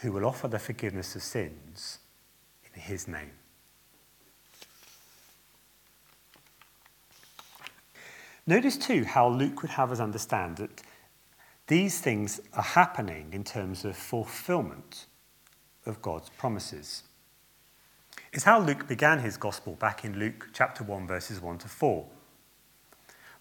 who 0.02 0.12
will 0.12 0.26
offer 0.26 0.48
the 0.48 0.60
forgiveness 0.60 1.16
of 1.16 1.24
sins 1.24 2.00
in 2.64 2.80
his 2.80 3.08
name. 3.08 3.32
Notice 8.46 8.78
too 8.78 9.04
how 9.04 9.28
Luke 9.28 9.62
would 9.62 9.72
have 9.72 9.92
us 9.92 10.00
understand 10.00 10.58
that 10.58 10.82
these 11.68 12.00
things 12.00 12.40
are 12.54 12.64
happening 12.64 13.30
in 13.34 13.44
terms 13.44 13.84
of 13.84 13.96
fulfillment 13.96 15.06
of 15.86 16.02
God's 16.02 16.30
promises. 16.30 17.04
It's 18.32 18.46
how 18.46 18.60
Luke 18.60 18.88
began 18.88 19.20
his 19.20 19.38
gospel 19.38 19.76
back 19.76 20.04
in 20.04 20.18
Luke 20.18 20.50
chapter 20.54 20.84
1, 20.84 21.08
verses 21.08 21.42
1 21.42 21.58
to 21.60 21.68
4. 21.68 22.06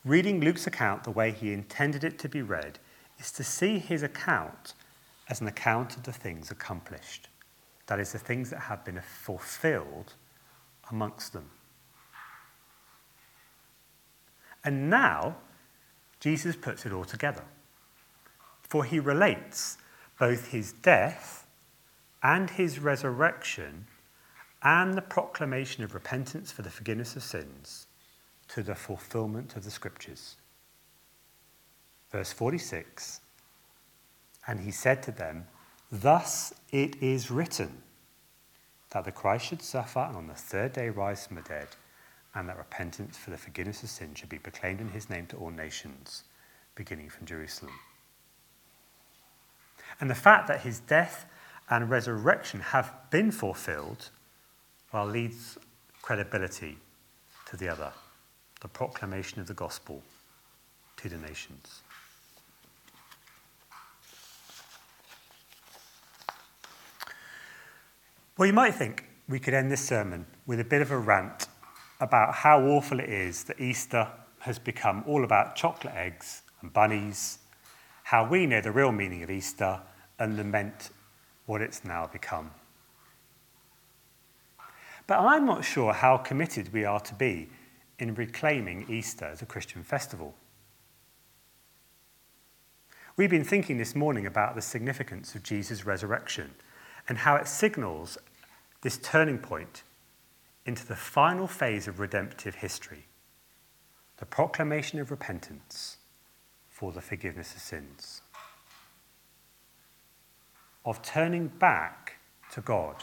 Reading 0.05 0.41
Luke's 0.41 0.67
account 0.67 1.05
the 1.05 1.11
way 1.11 1.33
he 1.33 1.53
intended 1.53 2.05
it 2.05 2.19
to 2.21 2.29
be 2.29 2.43
read 2.43 2.79
is 3.19 3.33
to 3.33 3.45
see 3.45 3.79
his 3.79 4.03
account 4.03 4.75
as 5.29 5.41
an 5.41 5.47
account 5.47 5.97
of 5.97 6.03
the 6.05 6.12
things 6.12 6.51
accomplished. 6.51 7.29
That 7.87 8.01
is, 8.01 8.12
the 8.12 8.19
things 8.19 8.51
that 8.51 8.61
have 8.61 8.85
been 8.85 9.01
fulfilled 9.01 10.15
amongst 10.91 11.33
them. 11.33 11.51
And 14.65 14.91
now, 14.91 15.37
Jesus 16.19 16.57
puts 16.57 16.87
it 16.87 16.93
all 16.93 17.05
together. 17.05 17.45
For 18.69 18.85
he 18.85 18.99
relates 18.99 19.79
both 20.19 20.49
his 20.49 20.73
death 20.73 21.47
and 22.23 22.51
his 22.51 22.79
resurrection 22.79 23.87
and 24.63 24.95
the 24.95 25.03
proclamation 25.03 25.85
of 25.85 25.95
repentance 25.95 26.51
for 26.51 26.63
the 26.63 26.71
forgiveness 26.71 27.15
of 27.15 27.23
sins 27.23 27.87
to 28.49 28.63
the 28.63 28.75
fulfillment 28.75 29.57
of 29.57 29.65
the 29.65 29.71
scriptures. 29.71 30.37
Verse 32.11 32.33
46 32.33 33.21
And 34.47 34.61
he 34.61 34.71
said 34.71 35.03
to 35.05 35.13
them, 35.13 35.47
Thus 35.91 36.53
it 36.71 37.01
is 37.03 37.31
written 37.31 37.83
that 38.91 39.05
the 39.05 39.13
Christ 39.13 39.47
should 39.47 39.63
suffer 39.63 40.01
and 40.01 40.17
on 40.17 40.27
the 40.27 40.35
third 40.35 40.73
day 40.73 40.89
rise 40.89 41.27
from 41.27 41.37
the 41.37 41.43
dead, 41.43 41.69
and 42.35 42.49
that 42.49 42.59
repentance 42.59 43.17
for 43.17 43.31
the 43.31 43.37
forgiveness 43.37 43.83
of 43.83 43.91
sin 43.91 44.15
should 44.15 44.29
be 44.29 44.39
proclaimed 44.39 44.81
in 44.81 44.89
his 44.89 45.11
name 45.11 45.27
to 45.27 45.37
all 45.37 45.51
nations, 45.51 46.25
beginning 46.75 47.09
from 47.09 47.27
Jerusalem. 47.27 47.73
And 50.01 50.11
the 50.11 50.15
fact 50.15 50.49
that 50.49 50.61
his 50.61 50.81
death 50.81 51.27
and 51.71 51.91
resurrection 51.91 52.61
have 52.61 52.93
been 53.11 53.31
fulfilled 53.31 54.11
well, 54.93 55.07
leads 55.07 55.59
credibility 56.01 56.79
to 57.47 57.57
the 57.57 57.69
other, 57.69 57.93
the 58.61 58.69
proclamation 58.69 59.41
of 59.41 59.47
the 59.47 59.55
gospel 59.55 60.03
to 60.97 61.09
the 61.09 61.19
nations. 61.19 61.83
Well, 68.39 68.47
you 68.47 68.53
might 68.53 68.75
think 68.75 69.05
we 69.29 69.39
could 69.39 69.55
end 69.55 69.71
this 69.71 69.87
sermon 69.87 70.27
with 70.47 70.61
a 70.61 70.65
bit 70.65 70.83
of 70.83 70.91
a 70.91 70.99
rant 70.99 71.49
about 72.01 72.35
how 72.35 72.63
awful 72.63 73.01
it 73.01 73.09
is 73.09 73.45
that 73.45 73.61
Easter 73.61 74.09
has 74.41 74.59
become 74.59 75.03
all 75.07 75.25
about 75.25 75.57
chocolate 75.57 75.95
eggs 75.95 76.43
and 76.63 76.73
bunnies, 76.73 77.39
how 78.07 78.25
we 78.25 78.47
know 78.47 78.61
the 78.61 78.71
real 78.71 78.92
meaning 78.92 79.25
of 79.25 79.31
Easter 79.31 79.81
and 80.21 80.37
lament 80.37 80.90
what 81.47 81.61
it's 81.61 81.85
now 81.85 82.07
become. 82.07 82.53
But 85.09 85.19
I'm 85.19 85.45
not 85.45 85.64
sure 85.64 85.92
how 85.92 86.16
committed 86.16 86.73
we 86.73 86.85
are 86.85 87.01
to 87.01 87.14
be 87.14 87.49
in 87.99 88.14
reclaiming 88.14 88.87
Easter 88.88 89.25
as 89.25 89.42
a 89.42 89.47
Christian 89.47 89.83
festival. 89.83 90.37
We've 93.16 93.29
been 93.29 93.42
thinking 93.42 93.77
this 93.77 93.97
morning 93.97 94.25
about 94.25 94.55
the 94.55 94.62
significance 94.62 95.35
of 95.35 95.42
Jesus' 95.42 95.85
resurrection 95.85 96.53
and 97.09 97.19
how 97.19 97.35
it 97.35 97.49
signals 97.49 98.19
this 98.83 98.99
turning 98.99 99.38
point 99.38 99.83
into 100.64 100.87
the 100.87 100.95
final 100.95 101.49
phase 101.49 101.88
of 101.88 101.99
redemptive 101.99 102.55
history 102.57 103.07
the 104.19 104.27
proclamation 104.27 105.01
of 105.01 105.11
repentance 105.11 105.97
for 106.77 106.93
the 106.93 107.01
forgiveness 107.01 107.55
of 107.55 107.62
sins, 107.62 108.21
of 110.85 111.01
turning 111.01 111.49
back 111.49 112.19
to 112.53 112.61
God, 112.61 113.03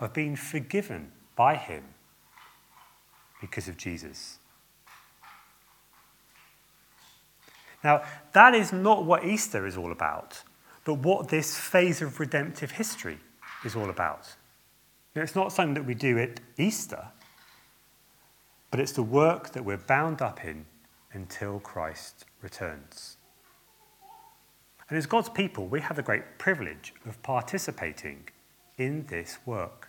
of 0.00 0.14
being 0.14 0.34
forgiven 0.34 1.12
by 1.36 1.56
Him 1.56 1.84
because 3.38 3.68
of 3.68 3.76
Jesus. 3.76 4.38
Now, 7.84 8.02
that 8.32 8.54
is 8.54 8.72
not 8.72 9.04
what 9.04 9.22
Easter 9.26 9.66
is 9.66 9.76
all 9.76 9.92
about, 9.92 10.42
but 10.86 10.94
what 10.94 11.28
this 11.28 11.54
phase 11.54 12.00
of 12.00 12.18
redemptive 12.18 12.70
history 12.70 13.18
is 13.62 13.76
all 13.76 13.90
about. 13.90 14.34
it's 15.14 15.36
not 15.36 15.52
something 15.52 15.74
that 15.74 15.84
we 15.84 15.94
do 15.94 16.16
at 16.18 16.40
Easter, 16.56 17.08
but 18.70 18.80
it's 18.80 18.92
the 18.92 19.02
work 19.02 19.50
that 19.50 19.66
we're 19.66 19.76
bound 19.76 20.22
up 20.22 20.46
in 20.46 20.64
until 21.14 21.60
Christ 21.60 22.24
returns. 22.42 23.16
And 24.88 24.98
as 24.98 25.06
God's 25.06 25.28
people, 25.28 25.66
we 25.66 25.80
have 25.80 25.96
the 25.96 26.02
great 26.02 26.38
privilege 26.38 26.92
of 27.06 27.22
participating 27.22 28.28
in 28.76 29.06
this 29.06 29.38
work. 29.46 29.88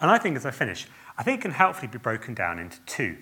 And 0.00 0.10
I 0.10 0.18
think 0.18 0.36
as 0.36 0.46
I 0.46 0.50
finish, 0.50 0.86
I 1.16 1.22
think 1.22 1.40
it 1.40 1.42
can 1.42 1.50
helpfully 1.50 1.88
be 1.88 1.98
broken 1.98 2.34
down 2.34 2.58
into 2.58 2.80
two. 2.86 3.16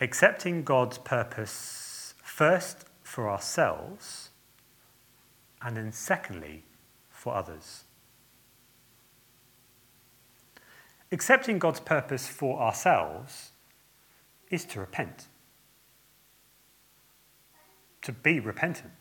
Accepting 0.00 0.62
God's 0.62 0.98
purpose 0.98 2.14
first 2.22 2.86
for 3.02 3.30
ourselves 3.30 4.30
and 5.62 5.76
then, 5.76 5.92
secondly, 5.92 6.64
for 7.10 7.34
others. 7.34 7.84
Accepting 11.16 11.58
God's 11.58 11.80
purpose 11.80 12.28
for 12.28 12.60
ourselves 12.60 13.52
is 14.50 14.66
to 14.66 14.80
repent, 14.80 15.28
to 18.02 18.12
be 18.12 18.38
repentant, 18.38 18.92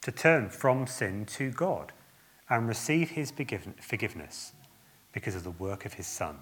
to 0.00 0.10
turn 0.10 0.48
from 0.48 0.86
sin 0.86 1.26
to 1.26 1.50
God 1.50 1.92
and 2.48 2.66
receive 2.66 3.10
his 3.10 3.30
forgiveness 3.30 4.52
because 5.12 5.34
of 5.34 5.44
the 5.44 5.50
work 5.50 5.84
of 5.84 5.92
his 5.92 6.06
Son, 6.06 6.38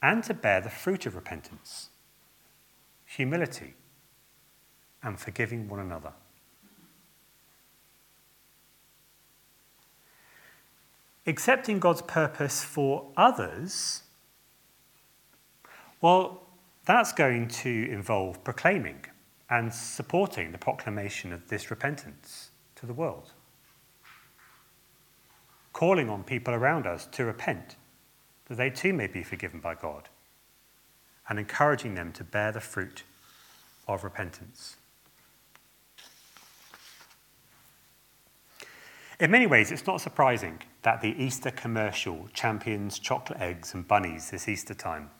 and 0.00 0.22
to 0.22 0.34
bear 0.34 0.60
the 0.60 0.70
fruit 0.70 1.06
of 1.06 1.16
repentance, 1.16 1.88
humility, 3.04 3.74
and 5.02 5.18
forgiving 5.18 5.68
one 5.68 5.80
another. 5.80 6.12
Accepting 11.28 11.78
God's 11.78 12.00
purpose 12.00 12.64
for 12.64 13.04
others, 13.14 14.02
well, 16.00 16.40
that's 16.86 17.12
going 17.12 17.48
to 17.48 17.90
involve 17.90 18.42
proclaiming 18.44 19.04
and 19.50 19.70
supporting 19.72 20.52
the 20.52 20.58
proclamation 20.58 21.34
of 21.34 21.46
this 21.48 21.70
repentance 21.70 22.48
to 22.76 22.86
the 22.86 22.94
world. 22.94 23.32
Calling 25.74 26.08
on 26.08 26.24
people 26.24 26.54
around 26.54 26.86
us 26.86 27.06
to 27.12 27.26
repent, 27.26 27.76
that 28.46 28.56
they 28.56 28.70
too 28.70 28.94
may 28.94 29.06
be 29.06 29.22
forgiven 29.22 29.60
by 29.60 29.74
God, 29.74 30.08
and 31.28 31.38
encouraging 31.38 31.94
them 31.94 32.10
to 32.12 32.24
bear 32.24 32.52
the 32.52 32.60
fruit 32.60 33.02
of 33.86 34.02
repentance. 34.02 34.76
In 39.20 39.30
many 39.30 39.46
ways, 39.46 39.70
it's 39.70 39.86
not 39.86 40.00
surprising 40.00 40.60
that 40.88 41.02
the 41.02 41.22
Easter 41.22 41.50
commercial 41.50 42.30
champions 42.32 42.98
chocolate 42.98 43.38
eggs 43.42 43.74
and 43.74 43.86
bunnies 43.86 44.30
this 44.30 44.48
Easter 44.48 44.72
time. 44.72 45.10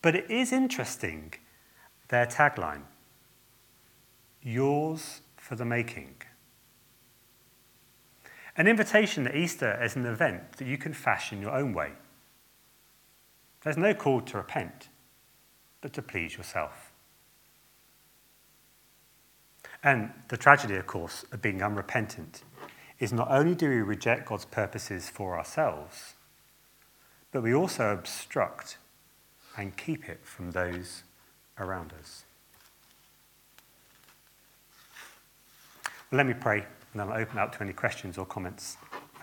But 0.00 0.16
it 0.16 0.30
is 0.30 0.52
interesting 0.52 1.34
their 2.08 2.24
tagline 2.24 2.84
Yours 4.40 5.20
for 5.36 5.54
the 5.54 5.66
making. 5.66 6.14
An 8.56 8.66
invitation 8.66 9.24
to 9.24 9.36
Easter 9.36 9.72
as 9.72 9.96
an 9.96 10.06
event 10.06 10.52
that 10.52 10.66
you 10.66 10.78
can 10.78 10.94
fashion 10.94 11.42
your 11.42 11.52
own 11.52 11.74
way. 11.74 11.92
There's 13.64 13.76
no 13.76 13.92
call 13.92 14.22
to 14.22 14.38
repent, 14.38 14.88
but 15.82 15.92
to 15.92 16.00
please 16.00 16.38
yourself. 16.38 16.90
And 19.82 20.10
the 20.28 20.38
tragedy, 20.38 20.76
of 20.76 20.86
course, 20.86 21.26
of 21.32 21.42
being 21.42 21.62
unrepentant 21.62 22.44
is 22.98 23.12
not 23.12 23.30
only 23.30 23.54
do 23.54 23.68
we 23.68 23.82
reject 23.82 24.26
God's 24.26 24.44
purposes 24.44 25.08
for 25.08 25.36
ourselves, 25.36 26.14
but 27.32 27.42
we 27.42 27.54
also 27.54 27.92
obstruct 27.92 28.78
and 29.56 29.76
keep 29.76 30.08
it 30.08 30.20
from 30.22 30.52
those 30.52 31.02
around 31.58 31.92
us. 32.00 32.24
Well, 36.10 36.18
let 36.18 36.26
me 36.26 36.34
pray, 36.34 36.58
and 36.58 37.00
then 37.00 37.08
I'll 37.08 37.20
open 37.20 37.38
up 37.38 37.56
to 37.56 37.62
any 37.62 37.72
questions 37.72 38.18
or 38.18 38.26
comments 38.26 38.76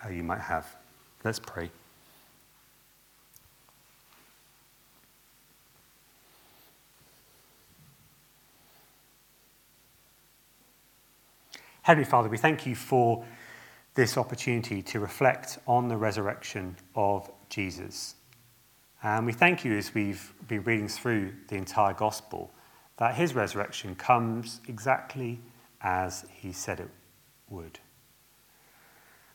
uh, 0.04 0.10
you 0.10 0.22
might 0.22 0.40
have. 0.40 0.76
Let's 1.24 1.38
pray. 1.38 1.70
Heavenly 11.82 12.08
Father, 12.08 12.28
we 12.28 12.38
thank 12.38 12.64
you 12.64 12.76
for 12.76 13.24
this 13.94 14.16
opportunity 14.16 14.82
to 14.82 15.00
reflect 15.00 15.58
on 15.66 15.88
the 15.88 15.96
resurrection 15.96 16.76
of 16.94 17.30
Jesus. 17.48 18.14
And 19.02 19.26
we 19.26 19.32
thank 19.32 19.64
you 19.64 19.76
as 19.76 19.94
we've 19.94 20.32
been 20.48 20.62
reading 20.62 20.88
through 20.88 21.32
the 21.48 21.56
entire 21.56 21.92
gospel 21.92 22.52
that 22.96 23.14
his 23.14 23.34
resurrection 23.34 23.94
comes 23.94 24.60
exactly 24.68 25.40
as 25.80 26.24
he 26.32 26.52
said 26.52 26.80
it 26.80 26.90
would. 27.50 27.78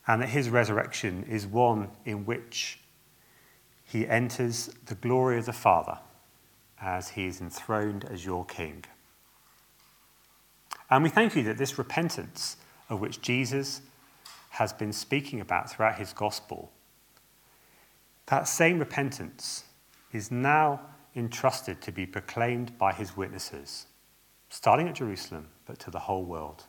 And 0.07 0.21
that 0.21 0.29
his 0.29 0.49
resurrection 0.49 1.25
is 1.29 1.45
one 1.45 1.89
in 2.05 2.25
which 2.25 2.79
he 3.83 4.07
enters 4.07 4.69
the 4.85 4.95
glory 4.95 5.37
of 5.37 5.45
the 5.45 5.53
Father 5.53 5.99
as 6.81 7.09
he 7.09 7.25
is 7.25 7.41
enthroned 7.41 8.05
as 8.05 8.25
your 8.25 8.45
king. 8.45 8.85
And 10.89 11.03
we 11.03 11.09
thank 11.09 11.35
you 11.35 11.43
that 11.43 11.57
this 11.57 11.77
repentance 11.77 12.57
of 12.89 13.01
which 13.01 13.21
Jesus 13.21 13.81
has 14.57 14.73
been 14.73 14.91
speaking 14.91 15.39
about 15.39 15.69
throughout 15.69 15.99
his 15.99 16.13
gospel, 16.13 16.71
that 18.25 18.47
same 18.47 18.79
repentance 18.79 19.65
is 20.11 20.31
now 20.31 20.81
entrusted 21.15 21.79
to 21.81 21.91
be 21.91 22.07
proclaimed 22.07 22.75
by 22.77 22.91
his 22.91 23.15
witnesses, 23.15 23.85
starting 24.49 24.87
at 24.87 24.95
Jerusalem, 24.95 25.47
but 25.67 25.77
to 25.79 25.91
the 25.91 25.99
whole 25.99 26.23
world. 26.23 26.63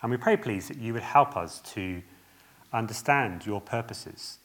And 0.00 0.12
we 0.12 0.16
pray, 0.16 0.36
please, 0.36 0.68
that 0.68 0.78
you 0.78 0.92
would 0.92 1.02
help 1.02 1.36
us 1.36 1.60
to 1.72 2.02
understand 2.72 3.44
your 3.44 3.60
purposes, 3.60 4.38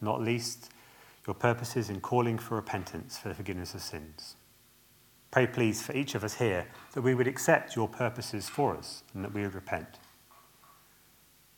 not 0.00 0.20
least 0.20 0.70
your 1.24 1.34
purposes 1.34 1.88
in 1.88 2.00
calling 2.00 2.36
for 2.36 2.56
repentance 2.56 3.16
for 3.16 3.28
the 3.28 3.34
forgiveness 3.34 3.74
of 3.74 3.82
sins. 3.82 4.34
Pray, 5.30 5.46
please, 5.46 5.82
for 5.82 5.94
each 5.94 6.16
of 6.16 6.24
us 6.24 6.34
here 6.34 6.66
that 6.94 7.02
we 7.02 7.14
would 7.14 7.28
accept 7.28 7.76
your 7.76 7.86
purposes 7.86 8.48
for 8.48 8.76
us 8.76 9.04
and 9.14 9.24
that 9.24 9.32
we 9.32 9.42
would 9.42 9.54
repent. 9.54 9.98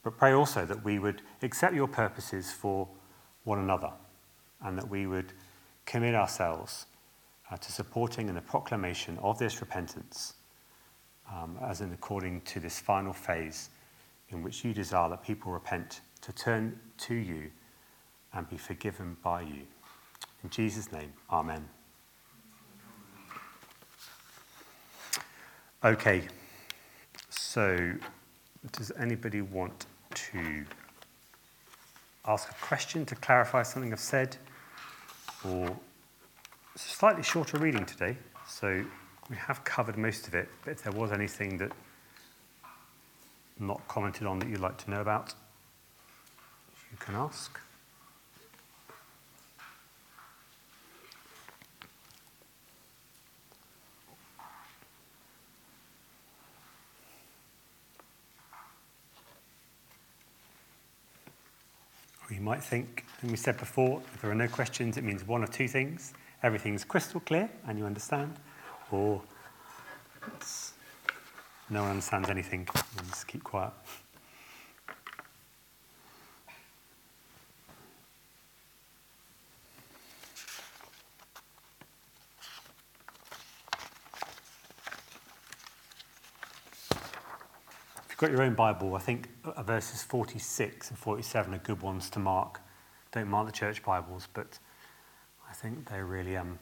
But 0.02 0.16
pray 0.16 0.32
also 0.32 0.64
that 0.64 0.84
we 0.84 0.98
would 0.98 1.22
accept 1.42 1.74
your 1.74 1.88
purposes 1.88 2.52
for 2.52 2.88
one 3.44 3.58
another 3.58 3.92
and 4.62 4.76
that 4.78 4.88
we 4.88 5.06
would 5.06 5.32
commit 5.86 6.14
ourselves 6.14 6.86
uh, 7.50 7.56
to 7.56 7.72
supporting 7.72 8.28
and 8.28 8.36
the 8.36 8.42
proclamation 8.42 9.18
of 9.18 9.38
this 9.38 9.60
repentance 9.60 10.34
um, 11.32 11.58
as 11.62 11.80
in 11.80 11.92
according 11.92 12.40
to 12.42 12.60
this 12.60 12.78
final 12.78 13.12
phase 13.12 13.70
in 14.30 14.42
which 14.42 14.64
you 14.64 14.72
desire 14.72 15.08
that 15.08 15.22
people 15.22 15.52
repent 15.52 16.00
to 16.20 16.32
turn 16.32 16.78
to 16.98 17.14
you 17.14 17.50
and 18.32 18.48
be 18.48 18.56
forgiven 18.56 19.16
by 19.22 19.42
you. 19.42 19.62
In 20.44 20.50
Jesus' 20.50 20.92
name, 20.92 21.12
Amen. 21.30 21.68
Okay, 25.82 26.28
so 27.30 27.94
does 28.72 28.92
anybody 28.98 29.40
want 29.40 29.86
to 30.14 30.64
ask 32.26 32.50
a 32.50 32.54
question 32.54 33.06
to 33.06 33.14
clarify 33.16 33.62
something 33.62 33.92
I've 33.92 34.00
said? 34.00 34.36
Or 35.48 35.76
slightly 36.76 37.22
shorter 37.22 37.58
reading 37.58 37.86
today, 37.86 38.16
so 38.46 38.84
we 39.30 39.36
have 39.36 39.64
covered 39.64 39.96
most 39.96 40.26
of 40.26 40.34
it, 40.34 40.48
but 40.64 40.72
if 40.72 40.82
there 40.82 40.92
was 40.92 41.12
anything 41.12 41.56
that 41.58 41.72
not 43.58 43.86
commented 43.88 44.26
on 44.26 44.38
that 44.40 44.48
you'd 44.48 44.60
like 44.60 44.76
to 44.84 44.90
know 44.90 45.00
about, 45.00 45.34
you 46.90 46.98
can 46.98 47.14
ask. 47.14 47.58
You 62.40 62.46
might 62.46 62.64
think, 62.64 63.04
and 63.20 63.30
we 63.30 63.36
said 63.36 63.58
before, 63.58 64.00
if 64.14 64.22
there 64.22 64.30
are 64.30 64.34
no 64.34 64.48
questions, 64.48 64.96
it 64.96 65.04
means 65.04 65.26
one 65.26 65.42
of 65.42 65.50
two 65.50 65.68
things. 65.68 66.14
Everything's 66.42 66.84
crystal 66.84 67.20
clear 67.20 67.50
and 67.66 67.78
you 67.78 67.84
understand, 67.84 68.32
or 68.90 69.20
no 71.68 71.82
one 71.82 71.90
understands 71.90 72.30
anything, 72.30 72.66
just 73.10 73.26
keep 73.26 73.44
quiet. 73.44 73.74
Got 88.20 88.30
your 88.30 88.42
own 88.42 88.52
Bible, 88.52 88.94
I 88.94 88.98
think 88.98 89.30
verses 89.64 90.02
46 90.02 90.90
and 90.90 90.98
47 90.98 91.54
are 91.54 91.58
good 91.58 91.80
ones 91.80 92.10
to 92.10 92.18
mark. 92.18 92.60
Don't 93.12 93.28
mark 93.28 93.46
the 93.46 93.52
church 93.52 93.82
Bibles, 93.82 94.28
but 94.34 94.58
I 95.48 95.54
think 95.54 95.88
they're 95.88 96.04
really 96.04 96.36
um, 96.36 96.58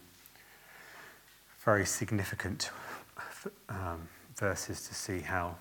very 1.65 1.85
significant 1.85 2.71
um, 3.69 4.09
verses 4.37 4.87
to 4.87 4.95
see 4.95 5.19
how 5.19 5.57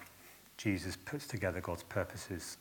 Jesus 0.55 0.95
puts 0.95 1.25
together 1.25 1.61
God's 1.61 1.81
purposes. 1.81 2.57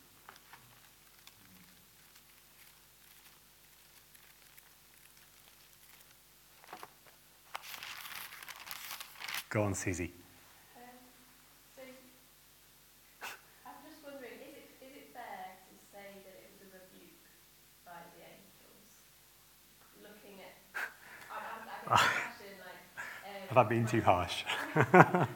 Go 9.51 9.63
on, 9.63 9.75
Susie. 9.75 10.11
I 23.67 23.69
been 23.69 23.87
too 23.87 24.01
harsh? 24.03 24.45
it's 24.77 24.87
okay 24.87 25.27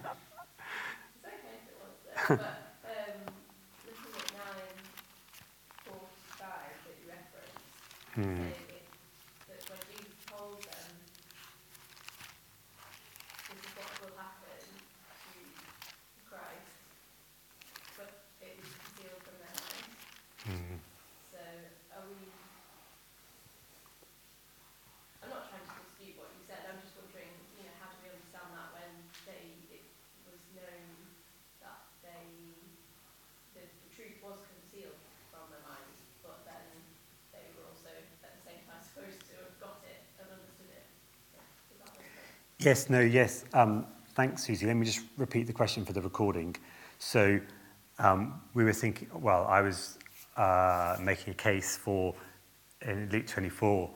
if 1.50 1.66
it 1.66 1.74
was 1.82 1.98
there, 2.06 2.38
but 2.38 2.78
um, 2.86 3.26
looking 3.90 4.14
at 4.14 4.30
945 5.90 6.46
that 6.86 6.94
you 7.02 7.06
referenced, 7.10 7.66
Hmm. 8.14 8.54
it, 8.54 8.86
that 9.50 9.58
when 9.66 9.82
Jesus 9.90 10.14
told 10.30 10.62
them 10.62 10.90
this 13.50 13.58
is 13.58 13.70
what 13.74 13.90
will 13.98 14.14
happen 14.14 14.62
to 14.62 15.42
Christ, 16.30 16.70
but 17.98 18.10
it 18.46 18.54
was 18.62 18.70
concealed 18.78 19.18
from 19.26 19.42
their 19.42 19.50
eyes. 19.58 19.90
Hmm. 20.46 20.78
So 21.34 21.42
are 21.98 22.06
we? 22.06 22.30
I'm 25.22 25.30
not 25.34 25.50
trying 25.50 25.66
to 25.66 25.74
dispute 25.82 26.14
what 26.14 26.30
you 26.38 26.42
said. 26.46 26.62
I'm 26.70 26.78
just 26.80 26.94
wondering, 26.96 27.28
you 27.58 27.68
know, 27.68 27.74
how 27.82 27.92
do 27.92 27.98
we 28.02 28.08
understand 28.10 28.50
that 28.56 28.70
when 28.72 28.90
they 29.28 29.52
it 29.68 29.84
was 30.24 30.40
known 30.56 30.88
that 31.60 31.92
they 32.00 32.56
the, 33.54 33.62
the 33.68 33.90
truth 33.92 34.16
was 34.24 34.40
concealed 34.48 34.96
from 35.28 35.44
their 35.52 35.60
minds, 35.68 36.00
but 36.24 36.40
then 36.48 36.64
they 37.36 37.44
were 37.54 37.68
also 37.68 37.92
at 37.92 38.32
the 38.32 38.42
same 38.48 38.64
time 38.64 38.80
supposed 38.80 39.20
to 39.28 39.34
have 39.44 39.54
got 39.60 39.84
it 39.84 40.00
and 40.18 40.26
understood 40.32 40.72
it. 40.72 40.88
Yeah, 41.36 41.44
does 41.68 41.78
that 41.84 41.92
make 42.00 42.10
sense? 42.16 42.49
Yes, 42.62 42.90
no, 42.90 43.00
yes. 43.00 43.46
Um, 43.54 43.86
thanks, 44.14 44.44
Susie. 44.44 44.66
Let 44.66 44.76
me 44.76 44.84
just 44.84 45.00
repeat 45.16 45.46
the 45.46 45.52
question 45.52 45.86
for 45.86 45.94
the 45.94 46.02
recording. 46.02 46.54
So 46.98 47.40
um, 47.98 48.38
we 48.52 48.64
were 48.64 48.74
thinking, 48.74 49.08
well, 49.14 49.46
I 49.46 49.62
was 49.62 49.96
uh, 50.36 50.98
making 51.00 51.32
a 51.32 51.36
case 51.36 51.78
for 51.78 52.14
in 52.82 53.08
Luke 53.10 53.26
24 53.26 53.90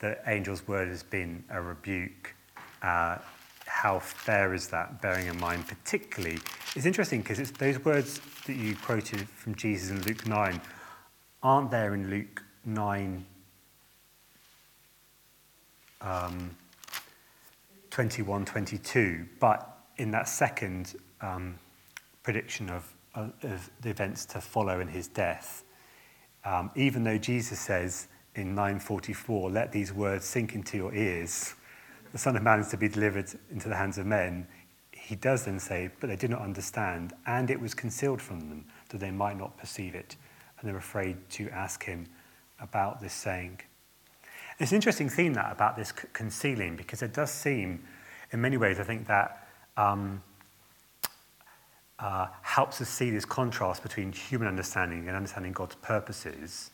the 0.00 0.28
angel's 0.28 0.66
word 0.66 0.88
has 0.88 1.04
been 1.04 1.44
a 1.50 1.60
rebuke. 1.60 2.34
Uh, 2.82 3.18
how 3.66 4.00
fair 4.00 4.54
is 4.54 4.66
that, 4.68 5.00
bearing 5.00 5.28
in 5.28 5.38
mind, 5.38 5.68
particularly? 5.68 6.40
It's 6.74 6.86
interesting 6.86 7.20
because 7.20 7.38
it's 7.38 7.52
those 7.52 7.78
words 7.84 8.20
that 8.46 8.56
you 8.56 8.74
quoted 8.74 9.28
from 9.28 9.54
Jesus 9.54 9.90
in 9.90 10.02
Luke 10.02 10.26
9 10.26 10.60
aren't 11.44 11.70
there 11.70 11.94
in 11.94 12.10
Luke 12.10 12.42
9 12.64 13.24
um, 16.00 16.56
21, 17.90 18.44
22, 18.44 19.26
but 19.40 19.78
in 19.96 20.10
that 20.12 20.28
second 20.28 20.94
um, 21.20 21.58
prediction 22.22 22.70
of, 22.70 22.94
of, 23.14 23.70
the 23.80 23.90
events 23.90 24.24
to 24.24 24.40
follow 24.40 24.80
in 24.80 24.88
his 24.88 25.08
death, 25.08 25.64
um, 26.44 26.70
even 26.76 27.04
though 27.04 27.18
Jesus 27.18 27.58
says 27.58 28.08
in 28.34 28.54
944, 28.54 29.50
let 29.50 29.72
these 29.72 29.92
words 29.92 30.24
sink 30.24 30.54
into 30.54 30.76
your 30.76 30.94
ears, 30.94 31.54
the 32.12 32.18
Son 32.18 32.36
of 32.36 32.42
Man 32.42 32.60
is 32.60 32.68
to 32.68 32.76
be 32.76 32.88
delivered 32.88 33.26
into 33.50 33.68
the 33.68 33.76
hands 33.76 33.98
of 33.98 34.06
men, 34.06 34.46
he 34.92 35.16
does 35.16 35.44
then 35.44 35.58
say, 35.58 35.90
but 35.98 36.08
they 36.08 36.16
did 36.16 36.30
not 36.30 36.40
understand, 36.40 37.12
and 37.26 37.50
it 37.50 37.60
was 37.60 37.74
concealed 37.74 38.22
from 38.22 38.40
them 38.48 38.64
that 38.90 38.98
they 38.98 39.10
might 39.10 39.36
not 39.36 39.56
perceive 39.58 39.94
it, 39.94 40.16
and 40.58 40.68
they're 40.68 40.76
afraid 40.76 41.16
to 41.30 41.48
ask 41.50 41.84
him 41.84 42.06
about 42.60 43.00
this 43.00 43.12
saying. 43.12 43.60
It's 44.60 44.72
an 44.72 44.76
interesting 44.76 45.08
theme 45.08 45.32
that 45.34 45.50
about 45.50 45.74
this 45.74 45.90
concealing 45.90 46.76
because 46.76 47.00
it 47.00 47.14
does 47.14 47.30
seem, 47.30 47.82
in 48.30 48.42
many 48.42 48.58
ways, 48.58 48.78
I 48.78 48.82
think 48.82 49.06
that 49.06 49.48
um, 49.78 50.22
uh, 51.98 52.26
helps 52.42 52.78
us 52.82 52.90
see 52.90 53.10
this 53.10 53.24
contrast 53.24 53.82
between 53.82 54.12
human 54.12 54.46
understanding 54.46 55.08
and 55.08 55.16
understanding 55.16 55.52
God's 55.52 55.76
purposes. 55.76 56.72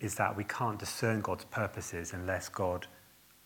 Is 0.00 0.16
that 0.16 0.36
we 0.36 0.42
can't 0.42 0.76
discern 0.76 1.20
God's 1.20 1.44
purposes 1.44 2.14
unless 2.14 2.48
God 2.48 2.88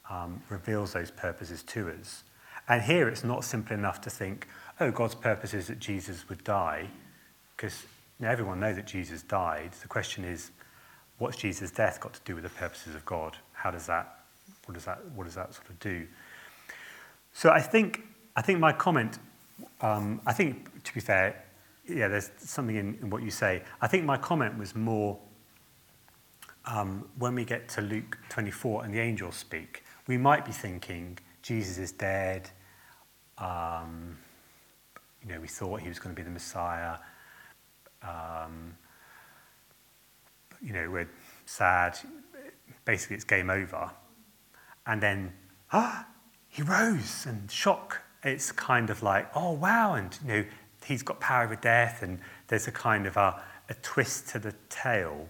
um, 0.08 0.42
reveals 0.48 0.94
those 0.94 1.10
purposes 1.10 1.62
to 1.64 1.90
us. 1.90 2.24
And 2.68 2.80
here 2.80 3.06
it's 3.08 3.22
not 3.22 3.44
simple 3.44 3.76
enough 3.76 4.00
to 4.02 4.10
think, 4.10 4.48
oh, 4.80 4.90
God's 4.90 5.14
purpose 5.14 5.52
is 5.52 5.66
that 5.66 5.78
Jesus 5.78 6.26
would 6.30 6.42
die, 6.42 6.88
because 7.54 7.84
everyone 8.22 8.60
knows 8.60 8.76
that 8.76 8.86
Jesus 8.86 9.22
died. 9.22 9.72
The 9.82 9.88
question 9.88 10.24
is, 10.24 10.52
what's 11.18 11.36
Jesus' 11.36 11.70
death 11.70 12.00
got 12.00 12.14
to 12.14 12.20
do 12.24 12.34
with 12.34 12.44
the 12.44 12.50
purposes 12.50 12.94
of 12.94 13.04
God? 13.04 13.36
How 13.64 13.70
does 13.70 13.86
that, 13.86 14.18
what 14.66 14.74
does 14.74 14.84
that, 14.84 15.00
what 15.14 15.24
does 15.24 15.36
that 15.36 15.54
sort 15.54 15.70
of 15.70 15.80
do? 15.80 16.06
So 17.32 17.48
I 17.48 17.62
think, 17.62 18.02
I 18.36 18.42
think 18.42 18.58
my 18.60 18.74
comment, 18.74 19.18
um, 19.80 20.20
I 20.26 20.34
think, 20.34 20.84
to 20.84 20.92
be 20.92 21.00
fair, 21.00 21.42
yeah, 21.88 22.08
there's 22.08 22.30
something 22.36 22.76
in, 22.76 22.98
in 23.00 23.08
what 23.08 23.22
you 23.22 23.30
say. 23.30 23.62
I 23.80 23.86
think 23.86 24.04
my 24.04 24.18
comment 24.18 24.58
was 24.58 24.74
more 24.74 25.18
um, 26.66 27.08
when 27.18 27.34
we 27.34 27.46
get 27.46 27.66
to 27.70 27.80
Luke 27.80 28.18
24 28.28 28.84
and 28.84 28.92
the 28.92 29.00
angels 29.00 29.34
speak, 29.34 29.82
we 30.06 30.18
might 30.18 30.44
be 30.44 30.52
thinking 30.52 31.16
Jesus 31.40 31.78
is 31.78 31.92
dead. 31.92 32.50
Um, 33.38 34.18
you 35.22 35.32
know, 35.32 35.40
we 35.40 35.48
thought 35.48 35.80
he 35.80 35.88
was 35.88 35.98
going 35.98 36.14
to 36.14 36.20
be 36.20 36.22
the 36.22 36.30
Messiah. 36.30 36.96
Um, 38.02 38.76
you 40.60 40.74
know, 40.74 40.90
we're 40.90 41.08
sad. 41.46 41.98
Basically, 42.84 43.16
it's 43.16 43.24
game 43.24 43.50
over. 43.50 43.90
And 44.86 45.02
then, 45.02 45.32
ah, 45.72 46.06
he 46.48 46.62
rose 46.62 47.26
and 47.26 47.50
shock. 47.50 48.02
It's 48.22 48.52
kind 48.52 48.90
of 48.90 49.02
like, 49.02 49.28
oh, 49.34 49.52
wow. 49.52 49.94
And, 49.94 50.16
you 50.22 50.28
know, 50.28 50.44
he's 50.84 51.02
got 51.02 51.20
power 51.20 51.44
over 51.44 51.56
death. 51.56 52.02
And 52.02 52.18
there's 52.48 52.68
a 52.68 52.72
kind 52.72 53.06
of 53.06 53.16
a, 53.16 53.42
a 53.68 53.74
twist 53.82 54.28
to 54.30 54.38
the 54.38 54.54
tale. 54.68 55.28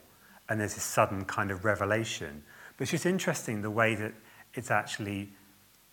And 0.48 0.60
there's 0.60 0.74
this 0.74 0.84
sudden 0.84 1.24
kind 1.24 1.50
of 1.50 1.64
revelation. 1.64 2.42
But 2.76 2.82
it's 2.82 2.90
just 2.90 3.06
interesting 3.06 3.62
the 3.62 3.70
way 3.70 3.94
that 3.94 4.12
it's 4.54 4.70
actually, 4.70 5.30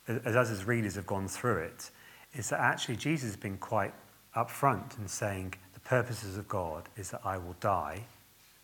as 0.08 0.36
us 0.36 0.50
as 0.50 0.66
readers 0.66 0.96
have 0.96 1.06
gone 1.06 1.28
through 1.28 1.58
it, 1.58 1.92
is 2.34 2.50
that 2.50 2.60
actually 2.60 2.96
Jesus 2.96 3.30
has 3.30 3.38
been 3.38 3.58
quite 3.58 3.94
upfront 4.36 4.98
in 5.00 5.08
saying 5.08 5.54
the 5.74 5.80
purposes 5.82 6.38
of 6.38 6.48
God 6.48 6.90
is 6.96 7.12
that 7.12 7.22
I 7.26 7.38
will 7.38 7.56
die 7.60 8.06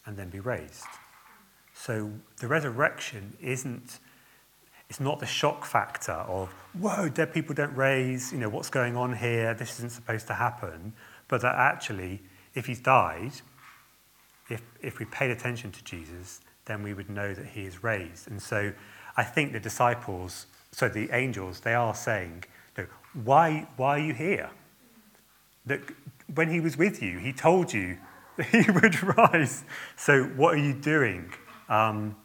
and 0.06 0.18
then 0.18 0.30
be 0.30 0.40
raised. 0.40 0.86
So 1.80 2.12
the 2.40 2.48
resurrection 2.48 3.38
isn't, 3.40 4.00
it's 4.90 5.00
not 5.00 5.20
the 5.20 5.26
shock 5.26 5.64
factor 5.64 6.12
of, 6.12 6.50
whoa, 6.74 7.08
dead 7.08 7.34
people 7.34 7.54
don't 7.54 7.76
raise, 7.76 8.34
you 8.34 8.40
know, 8.40 8.50
what's 8.50 8.70
going 8.70 8.98
on 8.98 9.16
here, 9.16 9.54
this 9.54 9.78
isn't 9.78 9.92
supposed 9.92 10.28
to 10.28 10.34
happen, 10.34 10.94
but 11.28 11.42
that 11.42 11.56
actually, 11.56 12.22
if 12.56 12.66
he's 12.66 12.80
died, 12.80 13.32
if, 14.50 14.62
if 14.82 15.00
we 15.00 15.06
paid 15.06 15.30
attention 15.30 15.72
to 15.72 15.84
Jesus, 15.84 16.42
then 16.66 16.82
we 16.82 16.94
would 16.94 17.10
know 17.10 17.34
that 17.34 17.46
he 17.46 17.66
is 17.66 17.84
raised. 17.84 18.30
And 18.30 18.42
so 18.42 18.74
I 19.16 19.24
think 19.24 19.54
the 19.54 19.60
disciples, 19.60 20.48
so 20.72 20.90
the 20.90 21.10
angels, 21.12 21.60
they 21.60 21.76
are 21.76 21.96
saying, 21.96 22.44
no, 22.78 22.88
why, 23.24 23.68
why 23.78 24.00
are 24.00 24.04
you 24.04 24.14
here? 24.14 24.50
That 25.68 25.82
when 26.34 26.50
he 26.50 26.60
was 26.60 26.76
with 26.76 27.02
you, 27.02 27.20
he 27.20 27.34
told 27.34 27.72
you 27.72 27.98
that 28.38 28.48
he 28.48 28.70
would 28.72 29.02
rise. 29.18 29.64
So 29.96 30.24
what 30.24 30.56
are 30.56 30.64
you 30.64 30.74
doing? 30.74 31.32
Um, 31.70 32.16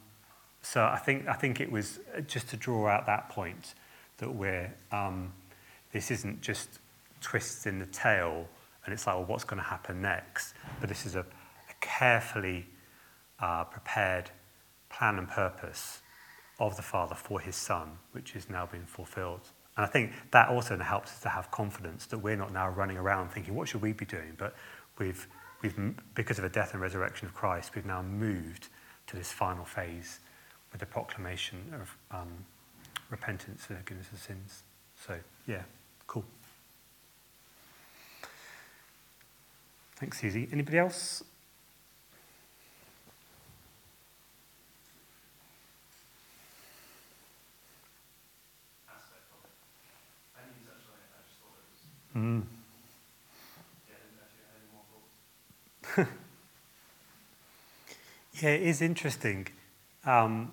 so 0.62 0.85
I 0.85 0.98
think, 0.98 1.26
I 1.26 1.35
think 1.35 1.61
it 1.61 1.70
was 1.70 1.98
just 2.26 2.48
to 2.50 2.57
draw 2.57 2.88
out 2.88 3.07
that 3.07 3.28
point 3.28 3.74
that 4.18 4.33
we're, 4.33 4.72
um, 4.92 5.33
this 5.92 6.11
isn't 6.11 6.40
just 6.40 6.78
twists 7.20 7.66
in 7.66 7.78
the 7.78 7.87
tail 7.87 8.46
and 8.85 8.92
it's 8.92 9.07
like, 9.07 9.16
well, 9.16 9.24
what's 9.24 9.44
going 9.44 9.61
to 9.61 9.68
happen 9.68 10.02
next? 10.02 10.55
But 10.81 10.88
this 10.88 11.07
is 11.07 11.14
a, 11.14 11.20
a 11.20 11.74
carefully 11.81 12.66
uh, 13.38 13.64
prepared 13.64 14.31
plan 14.88 15.18
and 15.18 15.28
purpose 15.28 16.00
of 16.59 16.76
the 16.76 16.83
Father 16.83 17.14
for 17.14 17.40
his 17.40 17.57
Son, 17.57 17.98
which 18.12 18.37
is 18.37 18.48
now 18.50 18.66
being 18.66 18.85
fulfilled. 18.85 19.50
And 19.76 19.87
I 19.87 19.88
think 19.88 20.12
that 20.33 20.48
also 20.48 20.76
helps 20.78 21.12
us 21.12 21.20
to 21.20 21.28
have 21.28 21.50
confidence 21.50 22.07
that 22.07 22.18
we're 22.18 22.37
not 22.37 22.52
now 22.52 22.68
running 22.68 22.98
around 22.98 23.31
thinking, 23.31 23.55
what 23.55 23.68
should 23.68 23.83
we 23.83 23.92
be 23.92 24.05
doing? 24.05 24.35
But 24.37 24.55
we've, 24.98 25.26
we've, 25.62 25.94
because 26.14 26.38
of 26.38 26.42
the 26.42 26.50
death 26.50 26.72
and 26.72 26.83
resurrection 26.83 27.26
of 27.26 27.35
Christ, 27.35 27.74
we've 27.74 27.87
now 27.87 28.02
moved 28.02 28.68
to 29.06 29.16
this 29.16 29.32
final 29.32 29.64
phase 29.64 30.20
with 30.70 30.80
the 30.80 30.86
proclamation 30.86 31.58
of 31.74 31.96
um, 32.10 32.28
repentance 33.10 33.66
and 33.68 33.78
forgiveness 33.78 34.08
of 34.12 34.18
sins. 34.18 34.62
So, 35.06 35.14
yeah, 35.46 35.62
cool. 36.06 36.24
Thanks, 39.96 40.20
Susie. 40.20 40.48
Anybody 40.52 40.78
else? 40.78 41.22
Mm. 52.16 52.42
yeah, 58.42 58.50
it 58.50 58.62
is 58.62 58.83
interesting. 58.83 59.46
Um, 60.05 60.50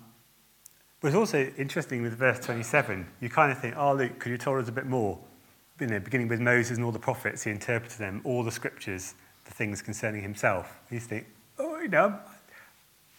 but 1.00 1.08
it's 1.08 1.16
also 1.16 1.50
interesting 1.58 2.02
with 2.02 2.12
verse 2.16 2.38
27. 2.40 3.06
You 3.20 3.28
kind 3.28 3.50
of 3.50 3.58
think, 3.58 3.74
oh, 3.76 3.94
Luke, 3.94 4.18
could 4.18 4.30
you 4.30 4.38
tell 4.38 4.56
us 4.56 4.68
a 4.68 4.72
bit 4.72 4.86
more? 4.86 5.18
You 5.80 5.86
know, 5.86 5.98
beginning 5.98 6.28
with 6.28 6.40
Moses 6.40 6.76
and 6.76 6.84
all 6.84 6.92
the 6.92 6.98
prophets, 6.98 7.42
he 7.42 7.50
interpreted 7.50 7.98
them, 7.98 8.20
all 8.22 8.44
the 8.44 8.52
scriptures, 8.52 9.14
the 9.44 9.50
things 9.50 9.82
concerning 9.82 10.22
himself. 10.22 10.78
You 10.90 11.00
think, 11.00 11.26
oh, 11.58 11.80
you 11.80 11.88
know, 11.88 12.18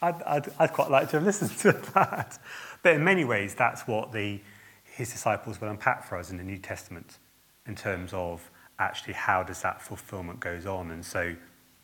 I'd, 0.00 0.22
I'd, 0.22 0.48
I'd 0.58 0.72
quite 0.72 0.90
like 0.90 1.10
to 1.10 1.16
have 1.16 1.24
listened 1.24 1.50
to 1.58 1.72
that. 1.94 2.38
But 2.82 2.94
in 2.94 3.04
many 3.04 3.24
ways, 3.24 3.54
that's 3.54 3.86
what 3.86 4.12
the, 4.12 4.40
his 4.84 5.10
disciples 5.10 5.60
will 5.60 5.68
unpack 5.68 6.04
for 6.04 6.16
us 6.16 6.30
in 6.30 6.38
the 6.38 6.44
New 6.44 6.58
Testament 6.58 7.18
in 7.66 7.74
terms 7.74 8.12
of 8.12 8.48
actually 8.78 9.14
how 9.14 9.42
does 9.42 9.60
that 9.62 9.82
fulfillment 9.82 10.40
goes 10.40 10.66
on. 10.66 10.92
And 10.92 11.04
so, 11.04 11.34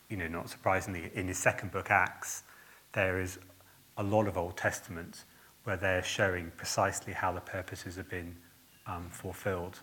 you 0.09 0.17
know, 0.17 0.29
not 0.29 0.49
surprisingly, 0.49 1.11
in 1.15 1.27
his 1.27 1.39
second 1.39 1.73
book, 1.73 1.91
Acts, 1.91 2.45
there 2.93 3.21
is 3.21 3.39
a 3.97 4.03
lot 4.03 4.27
of 4.27 4.37
Old 4.37 4.57
Testament 4.57 5.25
where 5.65 5.77
they're 5.77 6.03
showing 6.03 6.53
precisely 6.57 7.13
how 7.13 7.33
the 7.33 7.41
purposes 7.41 7.97
have 7.97 8.09
been 8.09 8.37
um, 8.87 9.09
fulfilled. 9.11 9.81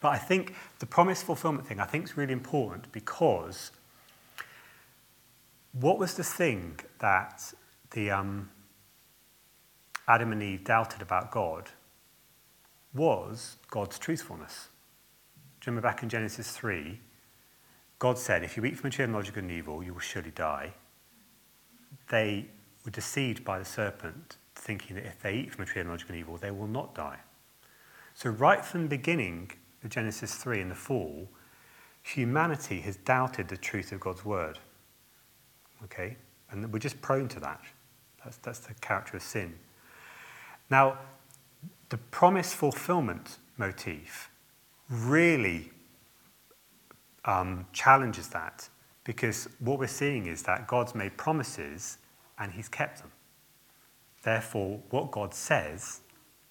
But 0.00 0.10
I 0.10 0.18
think 0.18 0.54
the 0.78 0.86
promise 0.86 1.22
fulfillment 1.22 1.66
thing, 1.66 1.80
I 1.80 1.84
think 1.84 2.04
is 2.04 2.16
really 2.16 2.32
important 2.32 2.92
because 2.92 3.72
what 5.72 5.98
was 5.98 6.14
the 6.14 6.24
thing 6.24 6.78
that 7.00 7.52
the 7.90 8.10
um, 8.10 8.50
Adam 10.08 10.32
and 10.32 10.42
Eve 10.42 10.64
doubted 10.64 11.02
about 11.02 11.30
God 11.30 11.70
was 12.94 13.56
God's 13.70 13.98
truthfulness. 13.98 14.68
Do 15.60 15.70
you 15.70 15.72
remember 15.72 15.88
back 15.88 16.02
in 16.02 16.08
Genesis 16.08 16.50
3? 16.52 16.98
God 17.98 18.16
said, 18.16 18.42
If 18.42 18.56
you 18.56 18.64
eat 18.64 18.78
from 18.78 18.90
the 18.90 18.96
tree 18.96 19.04
of 19.04 19.10
knowledge 19.10 19.28
of 19.28 19.34
good 19.34 19.44
and 19.44 19.52
evil, 19.52 19.82
you 19.82 19.92
will 19.92 20.00
surely 20.00 20.30
die. 20.30 20.72
They 22.10 22.46
were 22.84 22.90
deceived 22.90 23.44
by 23.44 23.58
the 23.58 23.64
serpent, 23.64 24.36
thinking 24.54 24.96
that 24.96 25.06
if 25.06 25.20
they 25.20 25.34
eat 25.34 25.54
from 25.54 25.64
the 25.64 25.70
tree 25.70 25.80
of 25.80 25.86
knowledge 25.86 26.04
of 26.04 26.10
and 26.10 26.18
evil, 26.18 26.36
they 26.36 26.50
will 26.50 26.66
not 26.66 26.94
die. 26.94 27.18
So, 28.14 28.30
right 28.30 28.64
from 28.64 28.82
the 28.82 28.88
beginning 28.88 29.50
of 29.84 29.90
Genesis 29.90 30.34
3 30.34 30.60
in 30.60 30.68
the 30.68 30.74
fall, 30.74 31.28
humanity 32.02 32.80
has 32.80 32.96
doubted 32.96 33.48
the 33.48 33.56
truth 33.56 33.92
of 33.92 34.00
God's 34.00 34.24
word. 34.24 34.58
Okay? 35.84 36.16
And 36.50 36.72
we're 36.72 36.78
just 36.78 37.00
prone 37.00 37.28
to 37.28 37.40
that. 37.40 37.60
That's, 38.24 38.36
that's 38.38 38.58
the 38.60 38.74
character 38.74 39.16
of 39.16 39.22
sin. 39.22 39.54
Now, 40.70 40.98
the 41.90 41.98
promise 41.98 42.52
fulfillment 42.52 43.38
motif 43.56 44.30
really 44.90 45.70
um, 47.24 47.66
challenges 47.72 48.28
that 48.28 48.68
because 49.08 49.48
what 49.58 49.78
we're 49.78 49.86
seeing 49.86 50.26
is 50.26 50.42
that 50.42 50.66
God's 50.66 50.94
made 50.94 51.16
promises 51.16 51.96
and 52.38 52.52
he's 52.52 52.68
kept 52.68 52.98
them. 52.98 53.10
Therefore, 54.22 54.80
what 54.90 55.10
God 55.10 55.32
says 55.32 56.00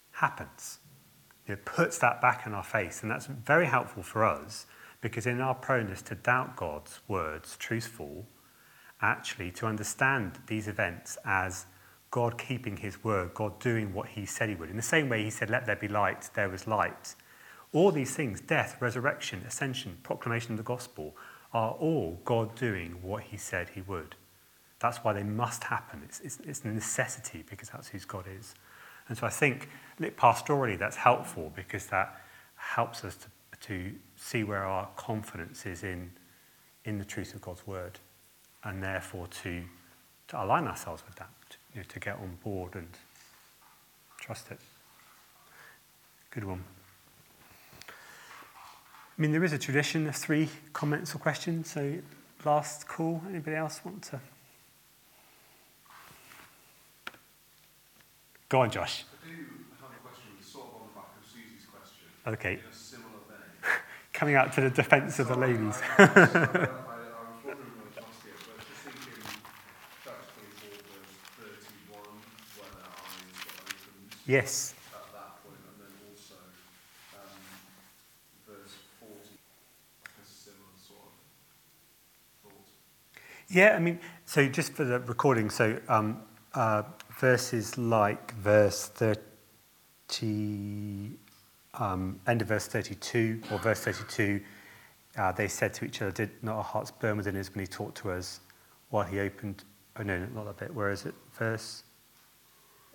happens. 0.09 0.79
It 1.45 1.65
puts 1.65 1.99
that 1.99 2.19
back 2.19 2.47
in 2.47 2.55
our 2.55 2.63
face, 2.63 3.03
and 3.03 3.11
that's 3.11 3.27
very 3.27 3.67
helpful 3.67 4.01
for 4.01 4.25
us 4.25 4.65
because 5.01 5.27
in 5.27 5.39
our 5.39 5.53
proneness 5.53 6.01
to 6.05 6.15
doubt 6.15 6.55
God's 6.55 6.99
words, 7.07 7.57
truthful, 7.57 8.25
actually 9.03 9.51
to 9.51 9.67
understand 9.67 10.39
these 10.47 10.67
events 10.67 11.15
as 11.25 11.67
God 12.09 12.39
keeping 12.39 12.77
his 12.77 13.03
word, 13.03 13.35
God 13.35 13.59
doing 13.59 13.93
what 13.93 14.07
he 14.07 14.25
said 14.25 14.49
he 14.49 14.55
would. 14.55 14.71
In 14.71 14.77
the 14.77 14.81
same 14.81 15.09
way 15.09 15.23
he 15.23 15.29
said, 15.29 15.51
Let 15.51 15.67
there 15.67 15.75
be 15.75 15.87
light, 15.87 16.31
there 16.33 16.49
was 16.49 16.65
light. 16.65 17.13
All 17.71 17.91
these 17.91 18.15
things, 18.15 18.41
death, 18.41 18.77
resurrection, 18.79 19.43
ascension, 19.45 19.99
proclamation 20.01 20.53
of 20.53 20.57
the 20.57 20.63
gospel, 20.63 21.15
are 21.53 21.71
all 21.71 22.19
God 22.25 22.55
doing 22.55 22.97
what 23.01 23.23
he 23.23 23.37
said 23.37 23.69
he 23.69 23.81
would. 23.81 24.15
That's 24.79 24.97
why 24.97 25.13
they 25.13 25.23
must 25.23 25.63
happen. 25.63 26.01
It's, 26.03 26.19
it's, 26.19 26.39
it's 26.45 26.63
a 26.63 26.67
necessity 26.67 27.43
because 27.49 27.69
that's 27.69 27.87
who 27.87 27.99
God 27.99 28.25
is. 28.27 28.53
And 29.07 29.17
so 29.17 29.25
I 29.25 29.29
think 29.29 29.69
pastorally 29.99 30.77
that's 30.77 30.97
helpful 30.97 31.51
because 31.55 31.87
that 31.87 32.21
helps 32.55 33.03
us 33.03 33.15
to, 33.15 33.27
to 33.67 33.91
see 34.15 34.43
where 34.43 34.63
our 34.63 34.87
confidence 34.95 35.65
is 35.65 35.83
in, 35.83 36.11
in 36.85 36.97
the 36.97 37.05
truth 37.05 37.33
of 37.33 37.41
God's 37.41 37.65
word 37.65 37.99
and 38.63 38.83
therefore 38.83 39.27
to, 39.43 39.63
to 40.27 40.43
align 40.43 40.67
ourselves 40.67 41.03
with 41.07 41.15
that, 41.15 41.29
to, 41.49 41.57
you 41.73 41.79
know, 41.79 41.85
to 41.87 41.99
get 41.99 42.17
on 42.17 42.37
board 42.43 42.75
and 42.75 42.87
trust 44.19 44.51
it. 44.51 44.59
Good 46.31 46.43
one. 46.43 46.63
I 49.17 49.21
mean, 49.21 49.31
there 49.31 49.43
is 49.43 49.53
a 49.53 49.57
tradition 49.57 50.07
of 50.07 50.15
three 50.15 50.49
comments 50.73 51.15
or 51.15 51.17
questions, 51.17 51.71
so 51.71 51.97
last 52.45 52.87
call. 52.87 53.21
Anybody 53.29 53.55
else 53.55 53.81
want 53.83 54.03
to? 54.03 54.19
Go 58.49 58.61
on, 58.61 58.71
Josh. 58.71 59.03
I 59.03 59.27
do 59.27 59.33
have 59.81 59.91
a 59.91 59.99
question 60.07 60.31
sort 60.39 60.67
of 60.67 60.87
the 60.87 60.95
back 60.95 61.11
of 61.19 61.27
Susie's 61.27 61.65
question. 61.67 62.07
Okay. 62.25 62.53
In 62.53 62.59
a 62.59 62.73
similar 62.73 63.09
vein. 63.27 63.79
Coming 64.13 64.35
out 64.35 64.53
to 64.53 64.61
the 64.61 64.69
defence 64.69 65.19
of 65.19 65.27
the 65.27 65.33
Sorry, 65.33 65.53
ladies. 65.53 65.81
I, 65.97 66.03
I, 66.03 66.05
was, 66.07 66.17
I, 66.17 66.31
I 66.31 66.47
was 66.47 67.43
wondering 67.43 67.75
whether 67.75 67.91
to 67.91 68.07
ask 68.07 68.23
it, 68.23 68.39
but 68.39 68.55
just 68.63 68.87
thinking 68.87 69.19
chapter 69.99 70.31
24, 70.63 70.79
verse 71.43 71.67
31, 71.91 72.07
where 72.55 72.71
their 72.71 72.87
eyes 72.87 73.35
were 73.43 73.67
opened 73.67 74.15
yes. 74.31 74.71
at 74.95 75.11
that 75.11 75.43
point, 75.43 75.59
and 75.67 75.75
then 75.83 75.91
also 76.07 76.39
um, 77.19 77.35
verse 78.47 78.79
40, 79.03 79.11
like 79.11 80.15
a 80.15 80.23
similar 80.23 80.71
sort 80.79 81.03
of 81.03 81.19
thought. 82.47 82.63
Yeah, 83.57 83.75
I 83.75 83.79
mean, 83.79 83.99
so 84.27 84.47
just 84.47 84.73
for 84.73 84.83
the 84.83 84.99
recording, 84.99 85.49
so 85.49 85.79
um, 85.87 86.21
uh, 86.53 86.83
verses 87.19 87.75
like 87.75 88.35
verse 88.35 88.85
30, 88.89 91.13
um, 91.73 92.19
end 92.27 92.43
of 92.43 92.49
verse 92.49 92.67
32 92.67 93.41
or 93.51 93.57
verse 93.57 93.79
32, 93.79 94.41
uh, 95.17 95.31
they 95.31 95.47
said 95.47 95.73
to 95.73 95.85
each 95.85 96.03
other, 96.03 96.11
Did 96.11 96.29
not 96.43 96.57
our 96.57 96.63
hearts 96.63 96.91
burn 96.91 97.17
within 97.17 97.35
us 97.35 97.51
when 97.51 97.61
he 97.61 97.67
talked 97.67 97.97
to 97.97 98.11
us 98.11 98.41
while 98.91 99.05
he 99.05 99.19
opened? 99.19 99.63
Oh, 99.99 100.03
no, 100.03 100.19
not 100.35 100.45
that 100.45 100.57
bit. 100.57 100.75
Where 100.75 100.91
is 100.91 101.07
it? 101.07 101.15
Verse 101.33 101.81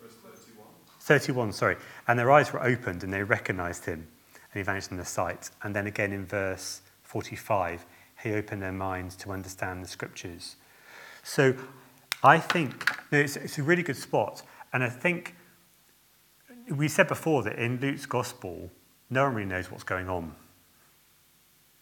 Verse 0.00 0.14
31. 0.22 0.66
31, 1.00 1.52
sorry. 1.54 1.76
And 2.06 2.16
their 2.16 2.30
eyes 2.30 2.52
were 2.52 2.62
opened 2.62 3.02
and 3.02 3.12
they 3.12 3.24
recognized 3.24 3.84
him 3.84 4.06
and 4.34 4.60
he 4.60 4.62
vanished 4.62 4.86
from 4.86 4.98
their 4.98 5.06
sight. 5.06 5.50
And 5.64 5.74
then 5.74 5.88
again 5.88 6.12
in 6.12 6.24
verse 6.24 6.82
45, 7.02 7.84
he 8.23 8.33
opened 8.33 8.62
their 8.62 8.73
minds 8.73 9.16
to 9.16 9.31
understand 9.31 9.83
the 9.83 9.89
scriptures. 9.89 10.57
So 11.23 11.55
I 12.23 12.39
think 12.39 12.91
it's, 13.11 13.37
it's 13.37 13.59
a 13.59 13.62
really 13.62 13.83
good 13.83 13.97
spot. 13.97 14.43
And 14.73 14.83
I 14.83 14.89
think 14.89 15.35
we 16.70 16.89
said 16.89 17.09
before 17.09 17.43
that 17.43 17.59
in 17.59 17.79
Luke's 17.81 18.07
gospel, 18.07 18.70
no 19.11 19.25
one 19.25 19.35
really 19.35 19.49
knows 19.49 19.70
what's 19.70 19.85
going 19.85 20.09
on. 20.09 20.35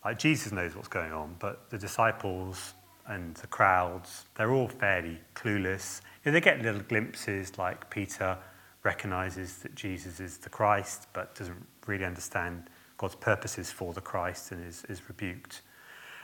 Like 0.04 0.18
Jesus 0.18 0.50
knows 0.52 0.74
what's 0.74 0.88
going 0.88 1.12
on, 1.12 1.36
but 1.38 1.68
the 1.70 1.78
disciples 1.78 2.74
and 3.06 3.34
the 3.36 3.46
crowds, 3.46 4.24
they're 4.36 4.52
all 4.52 4.68
fairly 4.68 5.18
clueless. 5.34 6.00
You 6.24 6.30
know, 6.30 6.32
they 6.32 6.40
get 6.40 6.62
little 6.62 6.80
glimpses, 6.80 7.58
like 7.58 7.90
Peter 7.90 8.38
recognizes 8.82 9.58
that 9.58 9.74
Jesus 9.74 10.20
is 10.20 10.38
the 10.38 10.48
Christ, 10.48 11.08
but 11.12 11.34
doesn't 11.34 11.66
really 11.86 12.04
understand 12.04 12.70
God's 12.96 13.16
purposes 13.16 13.70
for 13.70 13.92
the 13.92 14.00
Christ 14.00 14.52
and 14.52 14.66
is, 14.66 14.84
is 14.88 15.02
rebuked. 15.08 15.60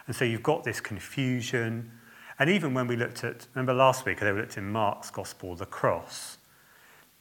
And 0.06 0.14
so 0.14 0.24
you've 0.24 0.42
got 0.42 0.64
this 0.64 0.80
confusion. 0.80 1.90
And 2.38 2.50
even 2.50 2.74
when 2.74 2.86
we 2.86 2.96
looked 2.96 3.24
at, 3.24 3.46
remember 3.54 3.74
last 3.74 4.04
week, 4.04 4.22
I 4.22 4.30
looked 4.30 4.56
in 4.56 4.70
Mark's 4.70 5.10
gospel, 5.10 5.54
the 5.54 5.66
cross. 5.66 6.38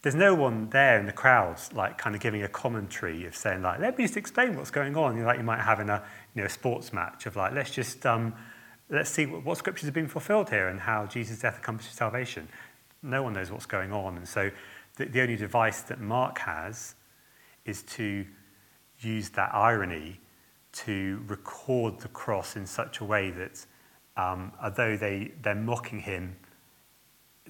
There's 0.02 0.16
no 0.16 0.36
one 0.36 0.70
there 0.70 1.00
in 1.00 1.08
the 1.08 1.12
crowds, 1.12 1.74
like 1.74 1.98
kind 1.98 2.16
of 2.16 2.22
giving 2.22 2.44
a 2.44 2.48
commentary 2.48 3.26
of 3.26 3.36
saying, 3.36 3.64
like, 3.64 3.80
let 3.80 3.98
me 3.98 4.04
just 4.04 4.18
explain 4.18 4.56
what's 4.56 4.70
going 4.70 4.96
on. 4.96 5.16
You 5.16 5.22
know, 5.22 5.28
like 5.28 5.40
you 5.40 5.44
might 5.44 5.62
have 5.62 5.80
in 5.80 5.90
a, 5.90 6.04
you 6.36 6.44
know, 6.44 6.48
sports 6.48 6.94
match 6.94 7.26
of 7.26 7.36
like, 7.36 7.54
let's 7.54 7.72
just, 7.72 8.06
um, 8.06 8.36
let's 8.90 9.10
see 9.10 9.26
what, 9.26 9.44
what 9.44 9.58
scriptures 9.58 9.86
have 9.86 9.96
been 9.96 10.08
fulfilled 10.08 10.52
here 10.52 10.68
and 10.68 10.80
how 10.80 11.08
Jesus' 11.08 11.40
death 11.40 11.58
accomplishes 11.58 11.96
salvation. 11.96 12.48
No 13.02 13.24
one 13.24 13.34
knows 13.34 13.52
what's 13.52 13.66
going 13.66 13.92
on. 13.92 14.18
And 14.18 14.28
so 14.28 14.52
the, 14.98 15.06
the 15.06 15.22
only 15.22 15.38
device 15.38 15.82
that 15.84 16.00
Mark 16.00 16.38
has 16.40 16.94
is 17.66 17.82
to 17.84 18.26
use 19.00 19.30
that 19.30 19.56
irony 19.56 20.20
to 20.76 21.24
record 21.28 22.00
the 22.00 22.08
cross 22.10 22.56
in 22.56 22.66
such 22.66 23.00
a 23.00 23.06
way 23.06 23.32
that 23.32 23.66
um, 24.18 24.52
although 24.62 24.98
they, 24.98 25.32
they're 25.42 25.56
mocking 25.56 26.00
him 26.00 26.36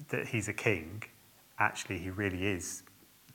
that 0.08 0.28
he's 0.28 0.48
a 0.48 0.52
king, 0.52 1.02
actually 1.58 1.98
he 1.98 2.10
really 2.10 2.46
is 2.46 2.82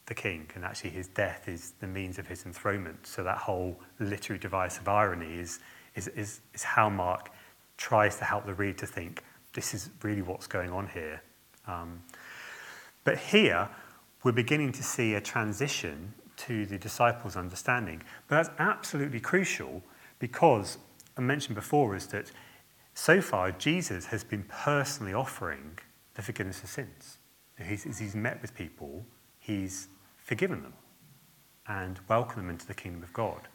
the 0.06 0.14
king, 0.14 0.48
and 0.56 0.66
actually 0.66 0.90
his 0.90 1.08
death 1.08 1.48
is 1.48 1.74
the 1.80 1.88
means 1.88 2.18
of 2.18 2.28
his 2.28 2.46
enthronement. 2.46 3.06
So 3.06 3.24
that 3.24 3.38
whole 3.38 3.80
literary 4.00 4.40
device 4.40 4.78
of 4.78 4.88
irony 4.88 5.34
is, 5.34 5.60
is, 5.96 6.08
is, 6.10 6.42
is 6.54 6.64
how 6.64 6.90
Mark 6.90 7.32
tries 7.78 8.18
to 8.18 8.24
help 8.24 8.46
the 8.46 8.54
reader 8.54 8.80
to 8.80 8.88
think 8.88 9.24
this 9.54 9.74
is 9.74 9.90
really 10.02 10.22
what's 10.22 10.48
going 10.48 10.72
on 10.72 10.88
here. 10.88 11.22
Um, 11.68 12.02
but 13.04 13.18
here, 13.18 13.70
we're 14.24 14.32
beginning 14.32 14.72
to 14.74 14.84
see 14.84 15.16
a 15.16 15.22
transition 15.22 16.14
to 16.46 16.66
the 16.66 16.78
disciples' 16.78 17.36
understanding. 17.36 18.02
But 18.28 18.36
that's 18.36 18.50
absolutely 18.60 19.20
crucial 19.20 19.84
because 20.20 20.78
I 21.18 21.22
mentioned 21.22 21.56
before 21.56 21.96
is 21.96 22.08
that 22.08 22.32
so 22.94 23.22
far 23.22 23.52
Jesus 23.52 24.06
has 24.08 24.24
been 24.24 24.44
personally 24.44 25.14
offering 25.14 25.78
the 26.16 26.22
forgiveness 26.22 26.64
of 26.64 26.70
sins. 26.70 27.18
He's, 27.64 28.00
he's 28.00 28.16
met 28.16 28.42
with 28.42 28.56
people, 28.56 29.06
he's 29.40 29.88
forgiven 30.18 30.64
them 30.64 30.74
and 31.68 32.00
welcomed 32.08 32.46
them 32.46 32.50
into 32.50 32.66
the 32.66 32.74
kingdom 32.74 33.04
of 33.04 33.14
God. 33.14 33.48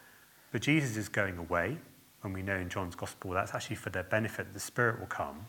But 0.53 0.63
Jesus 0.63 0.97
is 0.97 1.09
going 1.09 1.39
away, 1.39 1.77
and 2.23 2.33
we 2.33 2.43
know 2.43 2.57
in 2.57 2.69
John's 2.69 2.95
gospel 2.95 3.33
that's 3.33 3.55
actually 3.55 3.77
for 3.77 3.91
their 3.91 4.05
benefit 4.05 4.55
the 4.55 4.61
Spirit 4.61 5.01
will 5.01 5.07
come. 5.07 5.47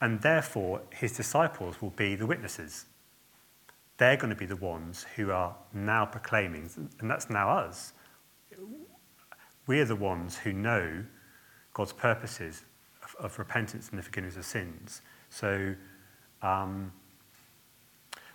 And 0.00 0.20
therefore, 0.20 0.82
his 0.92 1.12
disciples 1.12 1.82
will 1.82 1.90
be 1.90 2.14
the 2.14 2.26
witnesses 2.26 2.84
they're 3.98 4.16
going 4.16 4.30
to 4.30 4.36
be 4.36 4.46
the 4.46 4.56
ones 4.56 5.04
who 5.16 5.30
are 5.30 5.54
now 5.74 6.06
proclaiming, 6.06 6.70
and 7.00 7.10
that's 7.10 7.28
now 7.28 7.50
us. 7.50 7.92
We're 9.66 9.84
the 9.84 9.96
ones 9.96 10.38
who 10.38 10.52
know 10.52 11.04
God's 11.74 11.92
purposes 11.92 12.64
of, 13.02 13.24
of 13.24 13.38
repentance 13.38 13.90
and 13.90 13.98
the 13.98 14.02
forgiveness 14.02 14.36
of 14.36 14.44
sins. 14.44 15.02
So, 15.30 15.74
um, 16.42 16.92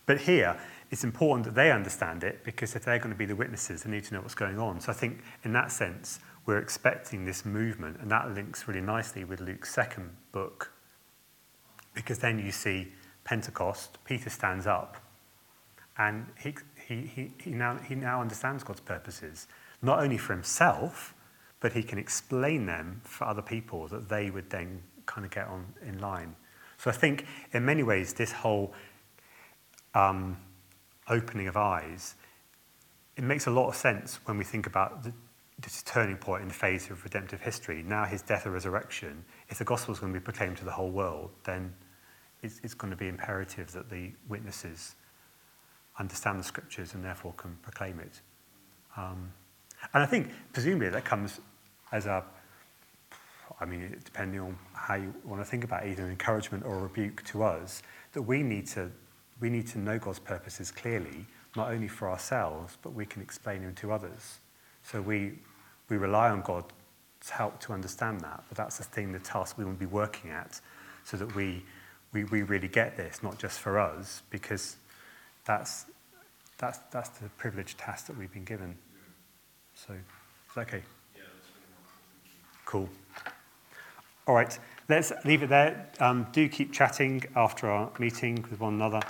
but 0.05 0.19
here, 0.19 0.59
it's 0.91 1.05
important 1.05 1.45
that 1.45 1.55
they 1.55 1.71
understand 1.71 2.23
it 2.23 2.43
because 2.43 2.75
if 2.75 2.83
they're 2.83 2.99
going 2.99 3.13
to 3.13 3.17
be 3.17 3.25
the 3.25 3.35
witnesses, 3.35 3.83
they 3.83 3.89
need 3.89 4.03
to 4.03 4.13
know 4.13 4.21
what's 4.21 4.35
going 4.35 4.59
on. 4.59 4.81
So 4.81 4.91
I 4.91 4.95
think 4.95 5.23
in 5.43 5.53
that 5.53 5.71
sense, 5.71 6.19
we're 6.45 6.59
expecting 6.59 7.23
this 7.23 7.45
movement, 7.45 7.97
and 8.01 8.11
that 8.11 8.31
links 8.35 8.67
really 8.67 8.81
nicely 8.81 9.23
with 9.23 9.39
Luke's 9.39 9.73
second 9.73 10.09
book 10.33 10.73
because 11.93 12.19
then 12.19 12.37
you 12.37 12.51
see 12.51 12.91
Pentecost, 13.23 13.97
Peter 14.03 14.29
stands 14.29 14.67
up 14.67 14.97
and 15.97 16.25
he, 16.41 16.55
he, 16.87 17.01
he, 17.01 17.31
he, 17.39 17.51
now, 17.51 17.77
he 17.77 17.95
now 17.95 18.21
understands 18.21 18.63
God's 18.63 18.81
purposes, 18.81 19.47
not 19.81 19.99
only 19.99 20.17
for 20.17 20.33
himself, 20.33 21.13
but 21.59 21.73
he 21.73 21.83
can 21.83 21.97
explain 21.97 22.65
them 22.65 23.01
for 23.03 23.25
other 23.25 23.41
people 23.41 23.87
that 23.87 24.09
they 24.09 24.29
would 24.29 24.49
then 24.49 24.81
kind 25.05 25.25
of 25.25 25.31
get 25.31 25.47
on 25.47 25.65
in 25.85 25.99
line. 25.99 26.35
So 26.77 26.89
I 26.89 26.93
think 26.93 27.25
in 27.53 27.63
many 27.63 27.83
ways, 27.83 28.13
this 28.13 28.31
whole 28.31 28.73
um, 29.93 30.37
opening 31.07 31.47
of 31.47 31.55
eyes, 31.55 32.15
it 33.15 33.23
makes 33.23 33.47
a 33.47 33.51
lot 33.51 33.69
of 33.69 33.75
sense 33.75 34.19
when 34.25 34.37
we 34.37 34.43
think 34.43 34.65
about 34.65 35.03
the, 35.03 35.13
this 35.61 35.83
turning 35.83 36.17
point 36.17 36.41
in 36.41 36.47
the 36.47 36.53
phase 36.53 36.89
of 36.89 37.03
redemptive 37.03 37.39
history. 37.39 37.83
Now 37.83 38.05
his 38.05 38.21
death 38.21 38.45
and 38.45 38.53
resurrection, 38.53 39.23
if 39.49 39.59
the 39.59 39.63
gospel 39.63 39.93
is 39.93 39.99
going 39.99 40.13
to 40.13 40.19
be 40.19 40.23
proclaimed 40.23 40.57
to 40.57 40.65
the 40.65 40.71
whole 40.71 40.89
world, 40.89 41.29
then 41.45 41.73
it's, 42.41 42.59
it's 42.63 42.73
going 42.73 42.91
to 42.91 42.97
be 42.97 43.07
imperative 43.07 43.71
that 43.71 43.89
the 43.89 44.11
witnesses 44.27 44.95
understand 45.99 46.39
the 46.39 46.43
scriptures 46.43 46.93
and 46.93 47.03
therefore 47.03 47.33
can 47.37 47.55
proclaim 47.61 47.99
it. 47.99 48.21
Um, 48.97 49.31
and 49.93 50.03
I 50.03 50.05
think 50.05 50.29
presumably 50.53 50.89
that 50.89 51.05
comes 51.05 51.39
as 51.91 52.05
a, 52.05 52.23
I 53.59 53.65
mean, 53.65 53.95
depending 54.03 54.39
on 54.39 54.57
how 54.73 54.95
you 54.95 55.13
want 55.23 55.41
to 55.41 55.45
think 55.45 55.63
about 55.63 55.85
it, 55.85 55.91
either 55.91 56.03
an 56.03 56.11
encouragement 56.11 56.65
or 56.65 56.75
a 56.75 56.81
rebuke 56.81 57.23
to 57.25 57.43
us, 57.43 57.83
that 58.13 58.21
we 58.21 58.43
need 58.43 58.67
to, 58.67 58.89
we 59.39 59.49
need 59.49 59.67
to 59.67 59.79
know 59.79 59.99
God's 59.99 60.19
purposes 60.19 60.71
clearly, 60.71 61.25
not 61.55 61.71
only 61.71 61.87
for 61.87 62.09
ourselves, 62.09 62.77
but 62.81 62.93
we 62.93 63.05
can 63.05 63.21
explain 63.21 63.63
them 63.63 63.75
to 63.75 63.91
others. 63.91 64.39
So 64.83 65.01
we, 65.01 65.33
we 65.89 65.97
rely 65.97 66.29
on 66.29 66.41
God's 66.41 67.29
help 67.29 67.59
to 67.61 67.73
understand 67.73 68.21
that, 68.21 68.43
but 68.49 68.57
that's 68.57 68.77
the 68.77 68.83
thing, 68.83 69.11
the 69.11 69.19
task 69.19 69.57
we 69.57 69.65
will 69.65 69.73
be 69.73 69.85
working 69.85 70.31
at, 70.31 70.59
so 71.03 71.17
that 71.17 71.35
we, 71.35 71.63
we, 72.11 72.23
we 72.25 72.41
really 72.41 72.67
get 72.67 72.97
this, 72.97 73.21
not 73.21 73.37
just 73.37 73.59
for 73.59 73.79
us, 73.79 74.23
because 74.29 74.77
that's, 75.45 75.85
that's, 76.57 76.79
that's 76.91 77.09
the 77.09 77.29
privileged 77.37 77.77
task 77.77 78.07
that 78.07 78.17
we've 78.17 78.31
been 78.31 78.45
given. 78.45 78.77
So, 79.75 79.93
is 79.93 79.99
that 80.55 80.67
okay? 80.67 80.83
Cool. 82.65 82.89
All 84.25 84.35
right, 84.35 84.57
let's 84.87 85.11
leave 85.25 85.43
it 85.43 85.49
there. 85.49 85.89
Um, 85.99 86.27
do 86.31 86.47
keep 86.47 86.71
chatting 86.71 87.23
after 87.35 87.69
our 87.69 87.91
meeting 87.99 88.45
with 88.49 88.59
one 88.59 88.75
another. 88.75 89.01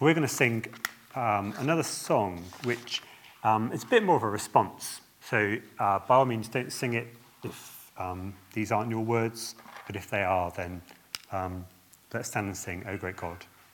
We're 0.00 0.14
going 0.14 0.26
to 0.26 0.32
sing 0.32 0.66
um, 1.14 1.54
another 1.58 1.82
song, 1.82 2.44
which 2.64 3.02
um, 3.42 3.72
is 3.72 3.84
a 3.84 3.86
bit 3.86 4.02
more 4.02 4.16
of 4.16 4.22
a 4.22 4.28
response. 4.28 5.00
So, 5.22 5.56
uh, 5.78 6.00
by 6.00 6.16
all 6.16 6.24
means, 6.24 6.48
don't 6.48 6.72
sing 6.72 6.94
it 6.94 7.08
if 7.42 7.90
um, 7.98 8.34
these 8.52 8.72
aren't 8.72 8.90
your 8.90 9.04
words, 9.04 9.54
but 9.86 9.96
if 9.96 10.10
they 10.10 10.22
are, 10.22 10.50
then 10.56 10.82
um, 11.32 11.64
let's 12.12 12.28
stand 12.28 12.46
and 12.46 12.56
sing, 12.56 12.84
Oh 12.86 12.96
Great 12.96 13.16
God. 13.16 13.44